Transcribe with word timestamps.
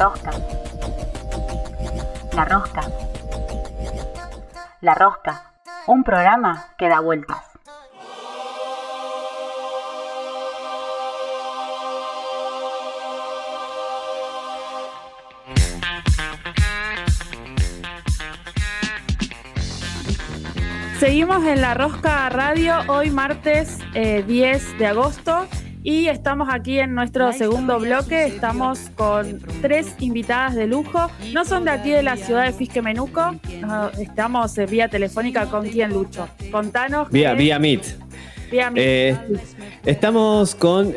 rosca. 0.00 0.30
La 2.32 2.44
rosca. 2.46 2.82
La 4.80 4.94
rosca. 4.94 5.52
Un 5.88 6.04
programa 6.04 6.68
que 6.78 6.88
da 6.88 7.00
vueltas. 7.00 7.36
Seguimos 20.98 21.44
en 21.44 21.60
la 21.60 21.74
Rosca 21.74 22.28
Radio, 22.30 22.78
hoy 22.88 23.10
martes 23.10 23.78
10 23.92 23.94
eh, 23.94 24.76
de 24.78 24.86
agosto 24.86 25.46
y 25.82 26.08
estamos 26.08 26.48
aquí 26.50 26.78
en 26.78 26.94
nuestro 26.94 27.32
segundo 27.32 27.78
bloque. 27.78 28.24
Estamos 28.26 28.90
con 28.94 29.40
tres 29.62 29.94
invitadas 30.00 30.54
de 30.54 30.66
lujo. 30.66 31.10
No 31.32 31.44
son 31.44 31.64
de 31.64 31.70
aquí 31.70 31.90
de 31.90 32.02
la 32.02 32.16
ciudad 32.16 32.44
de 32.44 32.52
Fisque 32.52 32.82
Menuco. 32.82 33.36
estamos 33.98 34.56
eh, 34.58 34.66
vía 34.66 34.88
telefónica 34.88 35.46
con 35.46 35.66
quién, 35.68 35.90
Lucho. 35.90 36.28
Contanos. 36.50 37.10
Vía, 37.10 37.32
vía 37.34 37.58
Meet. 37.58 37.82
Vía 38.50 38.70
Meet. 38.70 38.84
Eh, 38.84 39.16
estamos 39.86 40.54
con. 40.54 40.92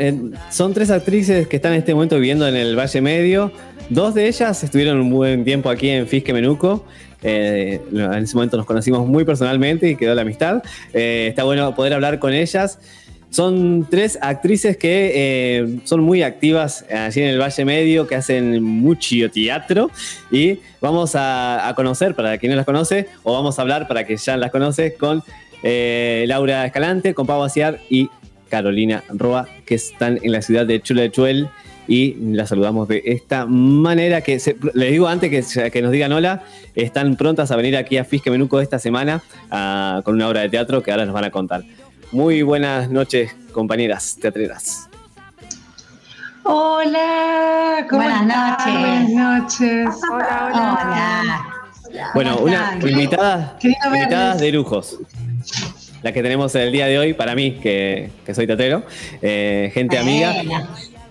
son 0.50 0.74
tres 0.74 0.92
actrices 0.92 1.48
que 1.48 1.56
están 1.56 1.74
en 1.74 1.80
este 1.80 1.94
momento 1.94 2.16
viviendo 2.16 2.48
en 2.48 2.56
el 2.56 2.78
Valle 2.78 3.02
Medio. 3.02 3.52
Dos 3.90 4.14
de 4.14 4.28
ellas 4.28 4.64
estuvieron 4.64 5.00
un 5.00 5.10
buen 5.10 5.44
tiempo 5.46 5.70
aquí 5.70 5.90
en 5.90 6.08
Fisque 6.08 6.34
Menuco. 6.34 6.86
Eh, 7.26 7.80
en 7.94 8.24
ese 8.24 8.36
momento 8.36 8.58
nos 8.58 8.66
conocimos 8.66 9.08
muy 9.08 9.24
personalmente 9.24 9.90
y 9.90 9.96
quedó 9.96 10.14
la 10.14 10.24
amistad. 10.24 10.62
está 10.92 11.44
bueno 11.46 11.74
poder 11.74 11.94
hablar 11.94 12.20
con 12.20 12.34
ellas. 12.34 12.80
Son 13.34 13.88
tres 13.90 14.20
actrices 14.22 14.78
que 14.78 15.12
eh, 15.16 15.80
son 15.86 16.02
muy 16.02 16.22
activas 16.22 16.86
allí 16.88 17.20
en 17.20 17.30
el 17.30 17.42
Valle 17.42 17.66
Medio, 17.66 18.06
que 18.06 18.14
hacen 18.14 18.62
mucho 18.62 19.32
teatro. 19.32 19.90
Y 20.30 20.60
vamos 20.80 21.14
a, 21.16 21.74
conocer, 21.76 22.14
para 22.14 22.38
quien 22.38 22.52
no 22.52 22.56
las 22.56 22.66
conoce, 22.68 23.08
o 23.24 23.34
vamos 23.34 23.58
a 23.58 23.64
hablar 23.64 23.88
para 23.88 24.06
que 24.06 24.18
ya 24.18 24.38
las 24.38 24.52
conoce, 24.52 24.94
con 24.94 25.24
eh, 25.64 26.26
Laura 26.28 26.64
Escalante, 26.68 27.16
con 27.16 27.26
Pau 27.26 27.42
Aciar 27.42 27.80
y 27.90 28.08
Carolina 28.50 29.04
Roa, 29.10 29.48
que 29.66 29.74
están 29.74 30.20
en 30.22 30.32
la 30.32 30.44
ciudad 30.44 30.68
de 30.68 30.80
Chula 30.80 31.02
de 31.02 31.10
Chuel. 31.10 31.50
Y 31.88 32.14
las 32.36 32.50
saludamos 32.50 32.88
de 32.88 33.02
esta 33.04 33.48
manera 33.48 34.22
que 34.22 34.40
les 34.76 34.92
digo 34.92 35.08
antes 35.08 35.32
que, 35.32 35.72
que, 35.72 35.82
nos 35.82 35.92
digan 35.92 36.14
hola, 36.14 36.44
están 36.76 37.16
prontas 37.18 37.50
a 37.50 37.56
venir 37.56 37.76
aquí 37.78 37.98
a 37.98 38.06
Fisque 38.06 38.30
Menuco 38.30 38.62
esta 38.62 38.78
semana 38.78 39.24
ah, 39.50 40.02
con 40.06 40.14
una 40.14 40.30
obra 40.30 40.42
de 40.42 40.50
teatro 40.50 40.84
que 40.84 40.92
ahora 40.92 41.06
nos 41.06 41.16
van 41.16 41.26
a 41.26 41.32
contar. 41.32 41.64
Muy 42.14 42.44
buenas 42.44 42.92
noches, 42.92 43.36
compañeras 43.52 44.16
teatreras. 44.22 44.88
Hola, 46.44 47.88
¿cómo 47.90 48.04
buenas 48.04 48.26
noches. 48.28 48.80
Buenas 48.80 49.10
noches. 49.10 49.96
Hola, 50.12 50.50
hola. 51.90 52.12
Bueno, 52.14 52.38
una 52.38 52.78
invitada, 52.80 53.58
invitada 53.60 54.36
de 54.36 54.52
lujos. 54.52 55.00
La 56.04 56.12
que 56.12 56.22
tenemos 56.22 56.54
el 56.54 56.72
día 56.72 56.86
de 56.86 57.00
hoy, 57.00 57.14
para 57.16 57.34
mí, 57.34 57.54
que, 57.54 58.12
soy 58.32 58.46
teatrero, 58.46 58.84
eh, 59.24 59.72
gente 59.74 59.98
amiga. 59.98 60.36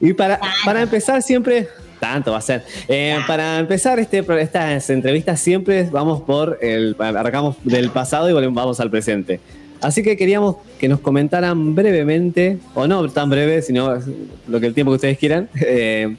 Y 0.00 0.12
para, 0.12 0.38
para 0.64 0.82
empezar 0.82 1.20
siempre, 1.20 1.66
tanto 1.98 2.30
va 2.30 2.38
a 2.38 2.42
ser. 2.42 2.64
Eh, 2.86 3.18
para 3.26 3.58
empezar 3.58 3.98
este, 3.98 4.24
estas 4.40 4.88
entrevistas 4.90 5.40
siempre 5.40 5.82
vamos 5.90 6.22
por 6.22 6.58
el, 6.62 6.94
arrancamos 7.00 7.56
del 7.64 7.90
pasado 7.90 8.30
y 8.30 8.46
vamos 8.46 8.78
al 8.78 8.88
presente. 8.88 9.40
Así 9.82 10.02
que 10.04 10.16
queríamos 10.16 10.56
que 10.78 10.88
nos 10.88 11.00
comentaran 11.00 11.74
brevemente, 11.74 12.58
o 12.74 12.86
no 12.86 13.08
tan 13.08 13.28
breve, 13.28 13.62
sino 13.62 13.98
lo 14.46 14.60
que 14.60 14.66
el 14.66 14.74
tiempo 14.74 14.92
que 14.92 14.96
ustedes 14.96 15.18
quieran, 15.18 15.48
eh, 15.60 16.16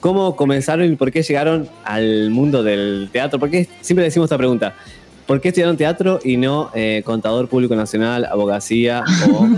cómo 0.00 0.36
comenzaron 0.36 0.92
y 0.92 0.96
por 0.96 1.10
qué 1.10 1.22
llegaron 1.22 1.68
al 1.84 2.30
mundo 2.30 2.62
del 2.62 3.08
teatro. 3.10 3.38
Porque 3.38 3.66
siempre 3.80 4.04
decimos 4.04 4.26
esta 4.26 4.36
pregunta. 4.36 4.74
¿Por 5.26 5.40
qué 5.40 5.48
estudiaron 5.48 5.76
teatro 5.76 6.20
y 6.22 6.36
no 6.36 6.70
eh, 6.72 7.02
contador 7.04 7.48
público 7.48 7.74
nacional, 7.74 8.26
abogacía 8.26 9.02
o 9.32 9.48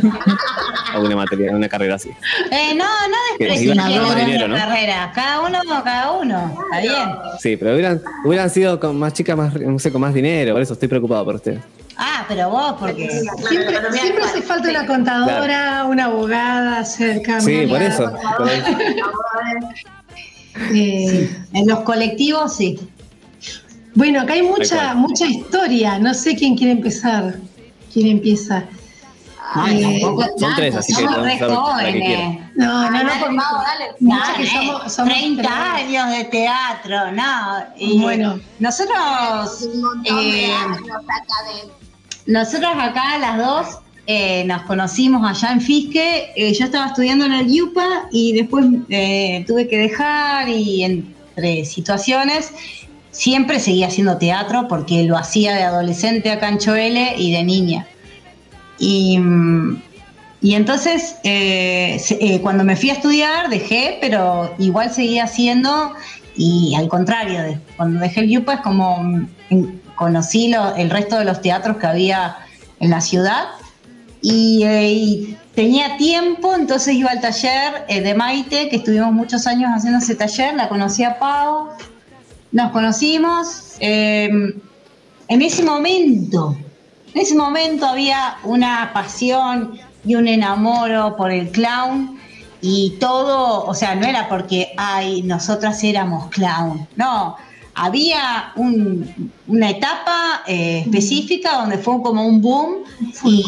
alguna 0.94 1.15
materia, 1.15 1.55
una 1.55 1.69
carrera 1.69 1.97
así? 1.97 2.09
Eh, 2.50 2.75
no, 2.75 2.84
no 2.84 3.16
despreciamos 3.38 4.15
una 4.47 4.56
carrera. 4.56 5.12
Cada 5.15 5.41
uno, 5.41 5.59
cada 5.84 6.12
uno. 6.12 6.59
Está 6.72 6.81
bien. 6.81 7.09
Sí, 7.38 7.56
pero 7.59 7.75
hubieran, 7.75 8.00
hubieran 8.25 8.49
sido 8.49 8.81
con 8.81 8.99
más 8.99 9.12
chicas, 9.12 9.37
más, 9.37 9.55
no 9.61 9.78
sé, 9.78 9.93
con 9.93 10.00
más 10.00 10.15
dinero. 10.15 10.55
Por 10.55 10.62
eso 10.62 10.72
estoy 10.72 10.88
preocupado 10.88 11.22
por 11.27 11.34
ustedes. 11.34 11.61
Ah, 11.98 12.25
pero 12.28 12.48
vos, 12.48 12.76
porque. 12.78 13.10
Siempre, 13.48 13.92
siempre 13.92 14.25
hace 14.25 14.41
falta 14.41 14.70
una 14.70 14.86
contadora, 14.86 15.84
una 15.84 16.04
abogada 16.04 16.84
cerca. 16.84 17.41
Sí, 17.41 17.66
por 17.69 17.82
eso. 17.82 18.12
Eh, 20.75 21.31
en 21.53 21.66
los 21.69 21.81
colectivos, 21.81 22.56
sí. 22.56 22.78
Bueno, 23.94 24.20
acá 24.20 24.34
hay 24.34 24.42
mucha, 24.42 24.94
mucha 24.94 25.26
historia. 25.26 25.98
No 25.98 26.14
sé 26.14 26.37
quién 26.37 26.56
quiere 26.56 26.72
empezar. 26.72 27.34
¿Quién 27.92 28.08
empieza? 28.08 28.64
eh, 29.69 30.00
son 30.00 30.54
tres, 30.56 30.76
así 30.76 30.94
que 30.94 31.03
somos 31.03 31.22
re 31.22 31.38
jóvenes. 31.38 32.41
No, 32.54 32.91
no, 32.91 33.03
no, 33.03 33.10
formado, 33.10 33.62
dale. 33.98 34.47
somos, 34.47 34.92
somos 34.92 35.14
30 35.14 35.75
años 35.75 36.10
de 36.10 36.25
teatro, 36.25 37.12
no. 37.12 37.64
Y 37.76 38.00
bueno, 38.00 38.38
nosotros. 38.58 39.69
Eh, 40.04 40.53
nosotros 42.28 42.71
acá, 42.78 43.16
las 43.19 43.39
dos, 43.39 43.78
eh, 44.06 44.44
nos 44.44 44.62
conocimos 44.62 45.27
allá 45.27 45.50
en 45.50 45.62
Fisque. 45.62 46.31
Eh, 46.37 46.53
yo 46.53 46.66
estaba 46.66 46.89
estudiando 46.89 47.25
en 47.25 47.33
el 47.33 47.62
UPA 47.62 48.09
y 48.12 48.34
después 48.34 48.66
eh, 48.91 49.44
tuve 49.47 49.66
que 49.66 49.78
dejar 49.78 50.47
y 50.47 50.84
entre 50.84 51.65
situaciones 51.65 52.53
siempre 53.12 53.59
seguía 53.59 53.87
haciendo 53.87 54.19
teatro 54.19 54.69
porque 54.69 55.05
lo 55.05 55.17
hacía 55.17 55.55
de 55.55 55.62
adolescente 55.62 56.31
a 56.31 56.38
Cancho 56.38 56.75
L 56.75 57.15
y 57.17 57.33
de 57.33 57.43
niña. 57.44 57.87
Y, 58.78 59.19
y 60.43 60.55
entonces, 60.55 61.17
cuando 62.43 62.62
me 62.62 62.77
fui 62.77 62.91
a 62.91 62.93
estudiar, 62.93 63.49
dejé, 63.49 63.97
pero 64.03 64.55
igual 64.59 64.93
seguía 64.93 65.25
haciendo. 65.25 65.94
Y 66.37 66.75
al 66.77 66.88
contrario, 66.88 67.59
cuando 67.78 68.00
dejé 68.00 68.21
el 68.21 68.38
UPA 68.38 68.55
es 68.55 68.61
como 68.61 69.27
conocí 69.98 70.53
el 70.76 70.91
resto 70.91 71.19
de 71.19 71.25
los 71.25 71.42
teatros 71.42 71.76
que 71.76 71.86
había 71.86 72.36
en 72.81 72.91
la 72.91 73.00
ciudad 73.00 73.48
eh, 74.22 74.92
y, 74.92 75.36
tenía 75.54 75.97
tiempo, 75.97 76.54
entonces 76.54 76.94
iba 76.94 77.10
al 77.10 77.20
taller 77.20 77.84
eh, 77.88 78.00
de 78.00 78.14
Maite, 78.14 78.69
que 78.69 78.76
estuvimos 78.76 79.12
muchos 79.12 79.44
años 79.48 79.70
haciendo 79.75 79.98
ese 79.98 80.14
taller, 80.14 80.54
la 80.54 80.69
conocí 80.69 81.03
a 81.03 81.19
Pau, 81.19 81.70
nos 82.53 82.70
conocimos. 82.70 83.75
Em, 83.81 84.54
en 85.26 85.42
ese 85.42 85.64
momento, 85.64 86.56
en 87.12 87.20
ese 87.20 87.34
momento 87.34 87.87
había 87.87 88.37
una 88.44 88.92
pasión 88.92 89.78
y 90.04 90.14
un 90.14 90.28
enamoro 90.28 91.16
por 91.16 91.32
el 91.32 91.50
clown 91.50 92.20
y 92.60 92.97
todo, 93.00 93.64
o 93.64 93.75
sea, 93.75 93.97
no 93.97 94.06
era 94.06 94.28
porque, 94.28 94.72
ay, 94.76 95.22
nosotras 95.22 95.82
éramos 95.82 96.28
clown, 96.28 96.87
no, 96.94 97.37
había 97.78 98.53
una 98.56 99.71
etapa 99.71 100.43
eh, 100.49 100.81
específica 100.84 101.59
donde 101.61 101.78
fue 101.78 102.03
como 102.03 102.27
un 102.27 102.43
boom. 102.43 102.78
Y, 103.25 103.44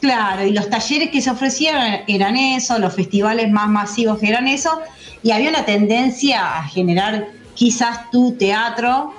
claro, 0.00 0.44
y 0.44 0.50
los 0.50 0.68
talleres 0.68 1.10
que 1.10 1.20
se 1.20 1.30
ofrecieron 1.30 1.82
eran 2.08 2.36
eso, 2.36 2.78
los 2.80 2.92
festivales 2.94 3.50
más 3.50 3.68
masivos 3.68 4.20
eran 4.22 4.48
eso, 4.48 4.80
y 5.22 5.30
había 5.30 5.50
una 5.50 5.64
tendencia 5.64 6.58
a 6.58 6.64
generar 6.64 7.28
quizás 7.54 8.10
tu 8.10 8.32
teatro 8.32 9.14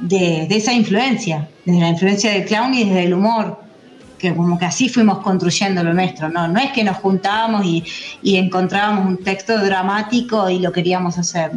de, 0.00 0.46
esa 0.48 0.72
influencia, 0.72 1.48
desde 1.64 1.80
la 1.80 1.88
influencia 1.88 2.30
del 2.30 2.44
clown 2.44 2.72
y 2.72 2.84
desde 2.84 3.04
el 3.04 3.14
humor 3.14 3.64
que 4.16 4.34
como 4.34 4.58
que 4.58 4.64
así 4.64 4.88
fuimos 4.88 5.18
construyendo 5.18 5.84
lo 5.84 5.92
nuestro, 5.92 6.30
¿no? 6.30 6.48
No 6.48 6.58
es 6.58 6.70
que 6.70 6.82
nos 6.82 6.96
juntábamos 6.96 7.66
y, 7.66 7.84
y 8.22 8.36
encontrábamos 8.36 9.06
un 9.06 9.18
texto 9.18 9.58
dramático 9.58 10.48
y 10.48 10.58
lo 10.58 10.72
queríamos 10.72 11.18
hacer 11.18 11.50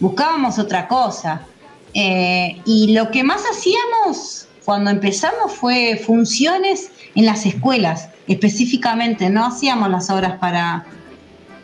buscábamos 0.00 0.58
otra 0.58 0.86
cosa. 0.88 1.42
Eh, 1.94 2.60
y 2.64 2.92
lo 2.92 3.10
que 3.10 3.24
más 3.24 3.42
hacíamos 3.50 4.46
cuando 4.64 4.90
empezamos 4.90 5.52
fue 5.52 6.00
funciones 6.04 6.90
en 7.14 7.24
las 7.24 7.46
escuelas, 7.46 8.10
específicamente, 8.26 9.30
no 9.30 9.46
hacíamos 9.46 9.88
las 9.88 10.10
obras 10.10 10.38
para, 10.38 10.84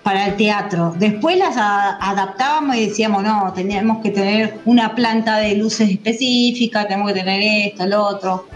para 0.03 0.26
el 0.26 0.37
teatro. 0.37 0.94
Después 0.97 1.37
las 1.37 1.55
adaptábamos 1.56 2.76
y 2.76 2.87
decíamos, 2.87 3.23
no, 3.23 3.53
tenemos 3.55 4.03
que 4.03 4.11
tener 4.11 4.61
una 4.65 4.94
planta 4.94 5.37
de 5.37 5.56
luces 5.56 5.91
específica, 5.91 6.88
tenemos 6.88 7.12
que 7.12 7.20
tener 7.20 7.43
esto, 7.69 7.87
lo 7.87 8.05
otro. 8.05 8.47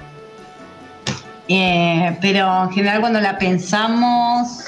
Eh, 1.49 2.17
pero 2.21 2.64
en 2.64 2.71
general 2.71 3.00
cuando 3.00 3.21
la 3.21 3.38
pensamos, 3.38 4.64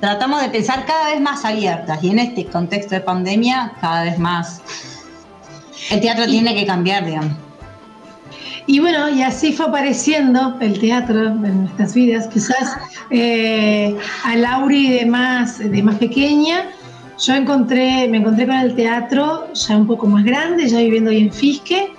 tratamos 0.00 0.40
de 0.42 0.48
pensar 0.48 0.84
cada 0.84 1.10
vez 1.10 1.20
más 1.20 1.44
abiertas 1.44 2.02
y 2.02 2.10
en 2.10 2.18
este 2.20 2.46
contexto 2.46 2.94
de 2.94 3.02
pandemia 3.02 3.72
cada 3.80 4.04
vez 4.04 4.18
más. 4.18 4.60
El 5.90 6.00
teatro 6.00 6.26
tiene 6.26 6.54
que 6.54 6.66
cambiar, 6.66 7.04
digamos. 7.06 7.32
Y 8.66 8.78
bueno, 8.78 9.10
y 9.10 9.22
así 9.22 9.52
fue 9.52 9.66
apareciendo 9.66 10.56
el 10.60 10.78
teatro 10.78 11.20
en 11.20 11.62
nuestras 11.62 11.94
vidas. 11.94 12.28
Quizás 12.28 12.76
eh, 13.10 13.96
a 14.24 14.36
Lauri 14.36 14.90
de 14.90 15.06
más, 15.06 15.58
de 15.58 15.82
más 15.82 15.96
pequeña, 15.96 16.70
yo 17.18 17.34
encontré, 17.34 18.08
me 18.08 18.18
encontré 18.18 18.46
con 18.46 18.56
el 18.56 18.74
teatro 18.74 19.52
ya 19.52 19.76
un 19.76 19.86
poco 19.86 20.06
más 20.06 20.24
grande, 20.24 20.68
ya 20.68 20.78
viviendo 20.78 21.10
ahí 21.10 21.22
en 21.22 21.32
Fisque. 21.32 21.92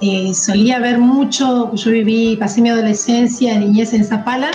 Eh, 0.00 0.34
solía 0.34 0.78
ver 0.80 0.98
mucho, 0.98 1.74
yo 1.74 1.90
viví, 1.90 2.36
pasé 2.36 2.60
mi 2.60 2.70
adolescencia, 2.70 3.58
niñez 3.58 3.92
en 3.94 4.04
Zapala, 4.04 4.50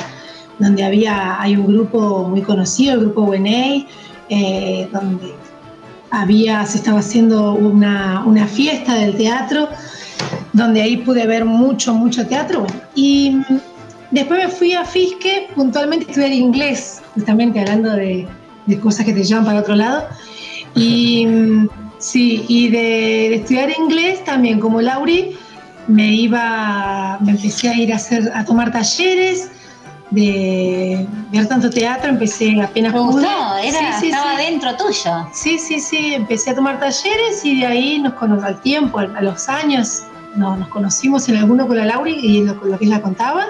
donde 0.59 0.83
había, 0.83 1.41
hay 1.41 1.55
un 1.55 1.67
grupo 1.67 2.27
muy 2.27 2.41
conocido, 2.41 2.95
el 2.95 2.99
grupo 3.01 3.23
Wenei, 3.23 3.87
eh, 4.29 4.89
donde 4.91 5.33
había, 6.11 6.65
se 6.65 6.77
estaba 6.77 6.99
haciendo 6.99 7.53
una, 7.53 8.23
una, 8.25 8.47
fiesta 8.47 8.95
del 8.95 9.15
teatro, 9.15 9.69
donde 10.53 10.81
ahí 10.81 10.97
pude 10.97 11.27
ver 11.27 11.45
mucho, 11.45 11.93
mucho 11.93 12.25
teatro. 12.27 12.65
y 12.95 13.41
después 14.11 14.45
me 14.45 14.49
fui 14.49 14.73
a 14.73 14.85
Fisque, 14.85 15.49
puntualmente 15.55 16.05
estudiar 16.07 16.31
inglés, 16.31 17.01
justamente 17.13 17.59
hablando 17.59 17.91
de, 17.91 18.27
de 18.67 18.79
cosas 18.79 19.05
que 19.05 19.13
te 19.13 19.23
llevan 19.23 19.45
para 19.45 19.59
otro 19.59 19.75
lado. 19.75 20.05
Y 20.75 21.27
sí, 21.97 22.45
y 22.47 22.69
de, 22.69 23.35
estudiar 23.35 23.71
inglés 23.77 24.23
también, 24.23 24.59
como 24.59 24.81
Lauri, 24.81 25.35
me 25.87 26.13
iba, 26.13 27.17
me 27.21 27.31
empecé 27.31 27.69
a 27.69 27.77
ir 27.77 27.93
a 27.93 27.95
hacer, 27.95 28.31
a 28.33 28.45
tomar 28.45 28.71
talleres, 28.71 29.49
de 30.11 31.05
ver 31.31 31.47
tanto 31.47 31.69
teatro, 31.69 32.09
empecé 32.09 32.61
apenas 32.61 32.93
¿Te 32.93 32.99
gustó? 32.99 33.57
Era, 33.63 33.99
estaba 33.99 34.37
dentro 34.37 34.75
tuyo. 34.77 35.27
Sí, 35.33 35.59
sí, 35.59 35.79
sí, 35.79 36.13
empecé 36.13 36.51
a 36.51 36.55
tomar 36.55 36.79
talleres 36.79 37.43
y 37.43 37.59
de 37.59 37.65
ahí 37.65 37.99
nos 37.99 38.13
conocimos 38.13 38.45
al 38.45 38.61
tiempo, 38.61 38.99
a 38.99 39.21
los 39.21 39.49
años, 39.49 40.03
no, 40.35 40.55
nos 40.55 40.67
conocimos 40.69 41.27
en 41.29 41.37
alguno 41.37 41.67
con 41.67 41.77
la 41.77 41.85
Lauri 41.85 42.13
y 42.13 42.43
lo, 42.43 42.53
lo 42.53 42.77
que 42.77 42.85
ella 42.85 43.01
contaba. 43.01 43.47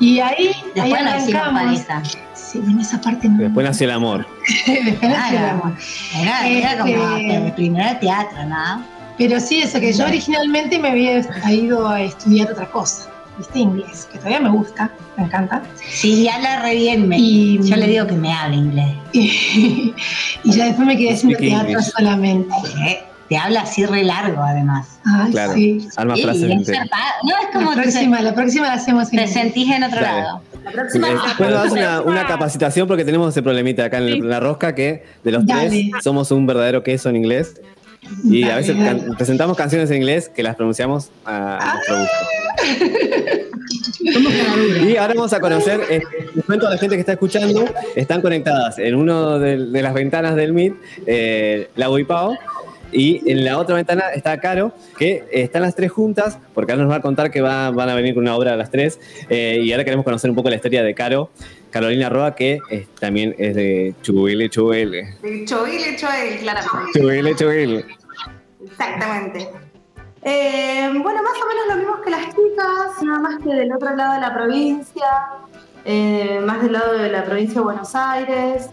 Y 0.00 0.20
ahí, 0.20 0.50
Después 0.74 1.02
ahí 1.02 1.32
arrancamos. 1.32 1.86
Sí, 2.34 2.58
en 2.58 2.80
esa 2.80 3.00
parte 3.00 3.28
no. 3.28 3.38
Después 3.38 3.66
nació 3.66 3.86
el 3.86 3.94
amor. 3.94 4.26
Después 4.66 5.10
nació 5.10 5.38
el 5.38 5.44
amor. 5.44 5.72
Era, 6.14 6.46
era 6.46 6.78
como 6.78 7.16
Este, 7.16 7.36
el 7.36 7.52
primer 7.52 8.00
teatro, 8.00 8.44
¿no? 8.44 8.84
Pero 9.18 9.40
sí, 9.40 9.62
eso 9.62 9.80
que 9.80 9.92
yo 9.92 10.04
originalmente 10.04 10.78
me 10.78 10.90
había 10.90 11.20
ido 11.50 11.88
a 11.88 12.02
estudiar 12.02 12.52
otra 12.52 12.66
cosa, 12.66 13.08
¿viste? 13.38 13.58
Inglés, 13.58 14.08
que 14.10 14.18
todavía 14.18 14.40
me 14.40 14.50
gusta, 14.50 14.90
me 15.16 15.24
encanta. 15.24 15.62
Sí, 15.88 16.22
y 16.22 16.28
habla 16.28 16.62
re 16.62 16.74
bien. 16.74 17.08
Me, 17.08 17.18
Y- 17.18 17.58
yo 17.62 17.76
le 17.76 17.86
digo 17.86 18.06
que 18.06 18.14
me 18.14 18.32
hable 18.32 18.56
inglés. 18.56 18.94
Y, 19.12 19.94
ya 20.44 20.66
después 20.66 20.86
me 20.86 20.96
quedé 20.96 21.12
haciendo 21.14 21.38
teatro 21.38 21.68
English. 21.70 21.92
solamente. 21.96 22.54
Eh, 22.86 22.98
Te 23.28 23.36
habla 23.36 23.62
así 23.62 23.84
re 23.84 24.04
largo, 24.04 24.40
además. 24.40 25.00
Ay, 25.04 25.32
Claro. 25.32 25.54
sí. 25.54 25.88
Arma 25.96 26.14
Sí, 26.14 26.22
zarpado. 26.22 26.44
No, 27.24 27.30
es 27.42 27.46
como 27.52 27.70
La 27.70 27.76
te, 27.76 27.82
próxima, 27.82 28.20
la 28.22 28.34
próxima 28.34 28.66
la 28.68 28.74
hacemos 28.74 29.12
en 29.12 29.18
te 29.18 29.26
sentís 29.26 29.68
en 29.72 29.82
otro 29.82 30.00
Dale. 30.00 30.22
lado. 30.22 30.42
La 30.64 30.70
próxima. 30.70 31.08
Eh, 31.08 31.14
la 31.16 31.22
Después 31.24 31.50
nos 31.50 31.62
das 31.64 31.72
una, 31.72 32.00
una 32.02 32.26
capacitación 32.26 32.86
porque 32.86 33.04
tenemos 33.04 33.30
ese 33.30 33.42
problemita 33.42 33.84
acá 33.86 33.98
en, 33.98 34.04
el- 34.04 34.12
Sí. 34.12 34.18
en 34.20 34.28
la 34.30 34.38
rosca 34.38 34.76
que 34.76 35.04
de 35.24 35.32
los 35.32 35.44
Dale. 35.44 35.68
tres 35.90 36.04
somos 36.04 36.30
un 36.30 36.46
verdadero 36.46 36.84
queso 36.84 37.08
en 37.08 37.16
inglés. 37.16 37.60
Y 38.24 38.44
a 38.44 38.56
veces 38.56 38.76
can- 38.76 39.14
presentamos 39.16 39.56
canciones 39.56 39.90
en 39.90 39.96
inglés 39.98 40.28
que 40.28 40.42
las 40.42 40.56
pronunciamos 40.56 41.10
a 41.24 41.74
nuestro 41.74 41.98
gusto. 42.00 42.16
Y 44.86 44.96
ahora 44.96 45.14
vamos 45.14 45.32
a 45.32 45.40
conocer, 45.40 45.80
eh, 45.90 46.00
les 46.34 46.44
cuento 46.44 46.66
a 46.66 46.70
la 46.70 46.78
gente 46.78 46.94
que 46.96 47.00
está 47.00 47.12
escuchando, 47.12 47.64
están 47.94 48.20
conectadas 48.22 48.78
en 48.78 48.94
una 48.94 49.38
de, 49.38 49.66
de 49.66 49.82
las 49.82 49.94
ventanas 49.94 50.36
del 50.36 50.52
Meet, 50.52 50.74
eh, 51.06 51.68
la 51.76 51.88
y 51.98 52.04
Pau, 52.04 52.36
y 52.92 53.20
en 53.30 53.44
la 53.44 53.58
otra 53.58 53.74
ventana 53.74 54.04
está 54.14 54.38
Caro, 54.38 54.72
que 54.98 55.24
están 55.32 55.62
las 55.62 55.74
tres 55.74 55.90
juntas, 55.90 56.38
porque 56.54 56.72
ahora 56.72 56.84
nos 56.84 56.92
va 56.92 56.96
a 56.98 57.02
contar 57.02 57.30
que 57.30 57.40
va- 57.40 57.70
van 57.70 57.88
a 57.88 57.94
venir 57.94 58.14
con 58.14 58.22
una 58.22 58.36
obra 58.36 58.52
a 58.52 58.56
las 58.56 58.70
tres, 58.70 59.00
eh, 59.28 59.60
y 59.62 59.72
ahora 59.72 59.84
queremos 59.84 60.04
conocer 60.04 60.30
un 60.30 60.36
poco 60.36 60.48
la 60.50 60.56
historia 60.56 60.82
de 60.84 60.94
Caro, 60.94 61.30
Carolina 61.70 62.08
Roa, 62.08 62.34
que 62.36 62.60
también 63.00 63.34
es 63.38 63.54
de 63.56 63.94
Chubile, 64.02 64.48
Chubile, 64.48 65.14
Chovile, 65.44 65.96
Choel, 65.96 66.38
claramente. 66.40 66.98
Chubile, 67.00 67.34
Chubile. 67.34 67.84
Exactamente. 68.78 69.48
Eh, 70.22 70.90
bueno, 71.02 71.22
más 71.22 71.32
o 71.42 71.48
menos 71.48 71.66
lo 71.68 71.76
mismo 71.76 72.02
que 72.02 72.10
las 72.10 72.26
chicas, 72.26 73.02
nada 73.02 73.18
más 73.20 73.38
que 73.42 73.48
del 73.48 73.72
otro 73.72 73.94
lado 73.94 74.14
de 74.14 74.20
la 74.20 74.34
provincia, 74.34 75.06
eh, 75.84 76.40
más 76.44 76.62
del 76.62 76.72
lado 76.72 76.92
de 76.94 77.08
la 77.08 77.24
provincia 77.24 77.60
de 77.60 77.64
Buenos 77.64 77.94
Aires. 77.94 78.68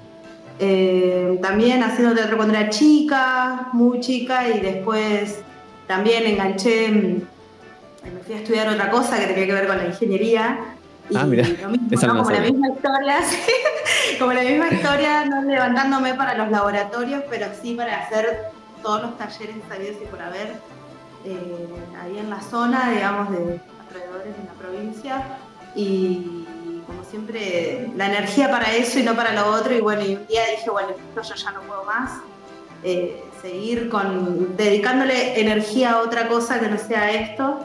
Eh, 0.59 1.39
también 1.41 1.83
haciendo 1.83 2.13
teatro 2.15 2.37
cuando 2.37 2.55
era 2.55 2.69
chica, 2.69 3.69
muy 3.73 3.99
chica, 3.99 4.47
y 4.49 4.59
después 4.59 5.41
también 5.87 6.25
enganché, 6.25 6.89
mm, 6.89 7.21
me 8.13 8.19
fui 8.25 8.35
a 8.35 8.37
estudiar 8.39 8.69
otra 8.69 8.89
cosa 8.89 9.19
que 9.19 9.27
tenía 9.27 9.45
que 9.45 9.53
ver 9.53 9.67
con 9.67 9.77
la 9.77 9.85
ingeniería. 9.85 10.59
Y 11.09 11.17
Ah, 11.17 11.25
mirá, 11.25 11.47
lo 11.47 11.69
mismo, 11.69 12.07
como 12.07 12.29
la 12.31 12.39
misma 12.39 12.69
historia, 12.69 13.17
como 14.19 14.33
la 14.33 14.41
misma 14.41 14.67
historia, 14.69 15.25
no 15.25 15.41
levantándome 15.43 16.13
para 16.13 16.35
los 16.35 16.49
laboratorios, 16.49 17.23
pero 17.29 17.47
sí 17.61 17.75
para 17.75 18.03
hacer 18.03 18.52
todos 18.83 19.01
los 19.01 19.17
talleres 19.17 19.55
sabidos 19.67 19.95
y 20.01 20.05
por 20.05 20.21
haber 20.21 20.59
eh, 21.25 21.67
ahí 22.01 22.17
en 22.19 22.29
la 22.29 22.41
zona, 22.41 22.91
digamos, 22.91 23.31
de 23.31 23.59
alrededores 23.87 24.37
de 24.37 24.43
la 24.43 24.53
provincia. 24.59 25.23
Y 25.75 26.45
como 26.85 27.03
siempre, 27.03 27.89
la 27.95 28.07
energía 28.07 28.51
para 28.51 28.73
eso 28.75 28.99
y 28.99 29.03
no 29.03 29.15
para 29.15 29.33
lo 29.33 29.47
otro. 29.47 29.73
Y 29.73 29.81
bueno, 29.81 30.01
y 30.03 30.15
un 30.15 30.27
día 30.27 30.41
dije, 30.51 30.69
bueno, 30.69 30.89
yo 31.15 31.21
ya 31.35 31.51
no 31.51 31.61
puedo 31.61 31.83
más. 31.85 32.11
eh, 32.85 33.23
seguir 33.41 33.89
con 33.89 34.55
dedicándole 34.57 35.39
energía 35.39 35.91
a 35.93 36.01
otra 36.01 36.27
cosa 36.27 36.59
que 36.59 36.67
no 36.67 36.77
sea 36.77 37.11
esto. 37.11 37.59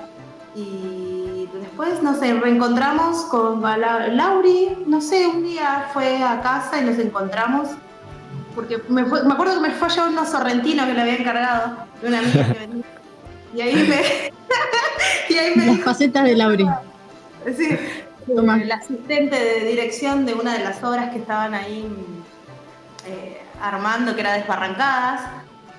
Y 0.54 1.48
después, 1.60 2.02
no 2.02 2.14
sé, 2.18 2.34
reencontramos 2.34 3.24
con 3.24 3.60
la- 3.62 4.06
Lauri, 4.08 4.84
no 4.86 5.00
sé, 5.00 5.26
un 5.26 5.42
día 5.42 5.90
fue 5.92 6.22
a 6.22 6.40
casa 6.40 6.80
y 6.80 6.84
nos 6.84 6.98
encontramos. 6.98 7.68
Porque 8.58 8.76
me, 8.88 9.05
fue- 9.05 9.22
me 9.22 9.34
acuerdo 9.34 9.55
que 9.55 9.69
me 9.69 9.70
fue 9.70 9.87
a 9.87 9.90
llevar 9.93 10.08
unos 10.08 10.28
sorrentinos 10.31 10.84
que 10.87 10.94
le 10.94 11.00
había 11.00 11.14
encargado 11.16 11.76
de 12.02 12.08
una 12.08 12.19
amiga 12.19 12.52
que 12.52 12.58
venía. 12.58 12.84
Y 13.55 13.60
ahí 13.60 13.75
me. 13.88 14.00
y 15.34 15.38
ahí 15.38 15.52
me 15.55 15.66
Las 15.66 15.76
dijo, 15.76 15.84
facetas 15.84 16.25
de 16.25 16.34
Lauri. 16.34 16.66
sí, 17.56 17.78
el 18.26 18.72
asistente 18.72 19.37
de 19.37 19.64
dirección 19.64 20.26
de 20.26 20.34
una 20.34 20.55
de 20.55 20.64
las 20.64 20.82
obras 20.82 21.10
que 21.10 21.19
estaban 21.19 21.55
ahí 21.55 21.87
eh, 23.06 23.40
armando, 23.62 24.16
que 24.16 24.22
era 24.22 24.32
Desbarrancadas. 24.32 25.20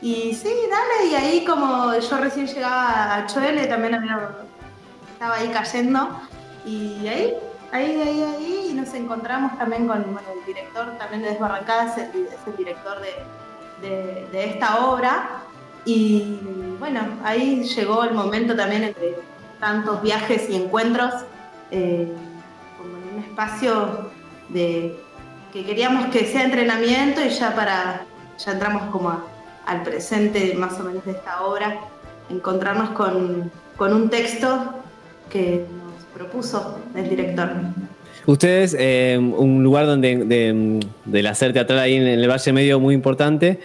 Y 0.02 0.34
sí, 0.42 0.48
dale, 0.72 1.12
y 1.12 1.16
ahí 1.16 1.44
como 1.46 1.94
yo 2.00 2.18
recién 2.18 2.48
llegaba 2.48 3.16
a 3.18 3.28
Choele, 3.28 3.68
también 3.68 3.96
había, 3.96 4.30
estaba 5.12 5.36
ahí 5.36 5.50
cayendo. 5.50 6.18
Y 6.66 7.06
ahí, 7.10 7.34
ahí, 7.72 8.02
ahí, 8.02 8.24
ahí, 8.24 8.68
y 8.72 8.74
nos 8.74 8.94
encontramos 8.94 9.58
también 9.58 9.88
con 9.88 10.02
bueno, 10.14 10.28
el 10.40 10.46
director 10.46 10.98
también 10.98 11.22
de 11.24 11.30
Desbarrancadas, 11.30 11.98
es 11.98 12.08
el 12.48 12.56
director 12.58 12.98
de, 13.82 14.28
de- 14.32 14.46
esta 14.46 14.86
obra. 14.88 15.44
Y 15.86 16.40
bueno, 16.80 17.02
ahí 17.24 17.64
llegó 17.64 18.04
el 18.04 18.14
momento 18.14 18.56
también 18.56 18.84
entre 18.84 19.16
tantos 19.60 20.02
viajes 20.02 20.50
y 20.50 20.56
encuentros, 20.56 21.14
eh, 21.72 22.12
como 22.78 22.98
en 22.98 23.18
un 23.18 23.24
espacio 23.24 24.10
de 24.50 25.00
que 25.54 25.66
queríamos 25.66 26.08
que 26.08 26.26
sea 26.26 26.44
entrenamiento 26.44 27.22
y 27.22 27.30
ya 27.30 27.56
para, 27.56 28.02
ya 28.38 28.52
entramos 28.52 28.84
como 28.92 29.20
al 29.66 29.84
presente 29.84 30.54
más 30.56 30.80
o 30.80 30.84
menos 30.84 31.04
de 31.06 31.12
esta 31.12 31.42
obra, 31.44 31.80
encontrarnos 32.30 32.92
con, 32.92 33.52
con 33.78 33.94
un 33.94 34.10
texto 34.10 34.76
que 35.30 35.66
propuso 36.24 36.78
el 36.98 37.10
director. 37.10 37.50
Ustedes, 38.26 38.76
eh, 38.78 39.18
un 39.18 39.64
lugar 39.64 39.86
donde 39.86 40.18
de- 40.18 40.80
del 41.06 41.28
hacer 41.28 41.54
teatral 41.54 41.80
ahí 41.80 41.96
en 41.96 42.06
el 42.08 42.28
Valle 42.30 42.52
Medio 42.52 42.78
muy 42.78 42.94
importante 42.94 43.58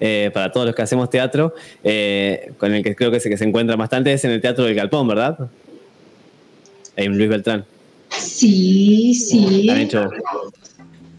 eh, 0.00 0.30
para 0.32 0.50
todos 0.50 0.64
los 0.64 0.74
que 0.74 0.80
hacemos 0.80 1.10
teatro, 1.10 1.54
eh, 1.84 2.52
con 2.56 2.72
el 2.72 2.82
que 2.82 2.94
creo 2.96 3.10
que 3.10 3.20
se, 3.20 3.28
que 3.28 3.36
se 3.36 3.44
encuentra 3.44 3.76
bastante 3.76 4.10
es 4.12 4.24
en 4.24 4.30
el 4.30 4.40
Teatro 4.40 4.64
del 4.64 4.74
Galpón, 4.74 5.06
¿verdad? 5.06 5.36
En 6.96 7.18
Luis 7.18 7.28
Beltrán. 7.28 7.64
Sí, 8.16 9.12
sí. 9.14 9.68
Han 9.68 9.78
hecho. 9.80 10.08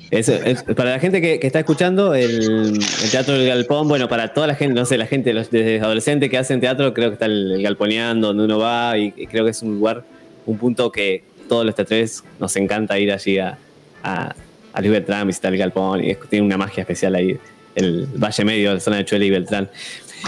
Eso, 0.09 0.33
es- 0.33 0.63
para 0.63 0.91
la 0.91 0.99
gente 0.99 1.21
que, 1.21 1.39
que 1.39 1.45
está 1.45 1.59
escuchando, 1.59 2.15
el, 2.15 2.79
el 3.03 3.11
Teatro 3.11 3.35
del 3.35 3.47
Galpón, 3.47 3.87
bueno, 3.87 4.07
para 4.09 4.33
toda 4.33 4.47
la 4.47 4.55
gente, 4.55 4.73
no 4.73 4.85
sé, 4.85 4.97
la 4.97 5.05
gente, 5.05 5.33
los 5.33 5.51
desde 5.51 5.79
adolescentes 5.81 6.29
que 6.31 6.37
hacen 6.39 6.59
teatro, 6.59 6.93
creo 6.95 7.09
que 7.09 7.13
está 7.13 7.25
el, 7.27 7.51
el 7.51 7.61
Galponeando, 7.61 8.29
donde 8.29 8.45
uno 8.45 8.57
va, 8.57 8.97
y, 8.97 9.13
y 9.15 9.27
creo 9.27 9.43
que 9.45 9.51
es 9.51 9.61
un 9.61 9.75
lugar, 9.75 10.03
un 10.49 10.57
punto 10.57 10.91
que 10.91 11.23
todos 11.47 11.65
los 11.65 11.75
teatres 11.75 12.23
nos 12.39 12.55
encanta 12.55 12.97
ir 12.99 13.11
allí 13.11 13.37
a, 13.39 13.57
a, 14.03 14.33
a 14.73 14.79
Luis 14.81 14.91
Beltrán, 14.91 15.27
visitar 15.27 15.51
el 15.53 15.59
Galpón, 15.59 16.03
y 16.03 16.11
es- 16.11 16.17
tiene 16.29 16.45
una 16.45 16.57
magia 16.57 16.81
especial 16.81 17.15
ahí, 17.15 17.37
el 17.75 18.07
Valle 18.15 18.45
Medio, 18.45 18.73
la 18.73 18.79
zona 18.79 18.97
de 18.97 19.05
Chuela 19.05 19.25
y 19.25 19.29
Beltrán. 19.29 19.69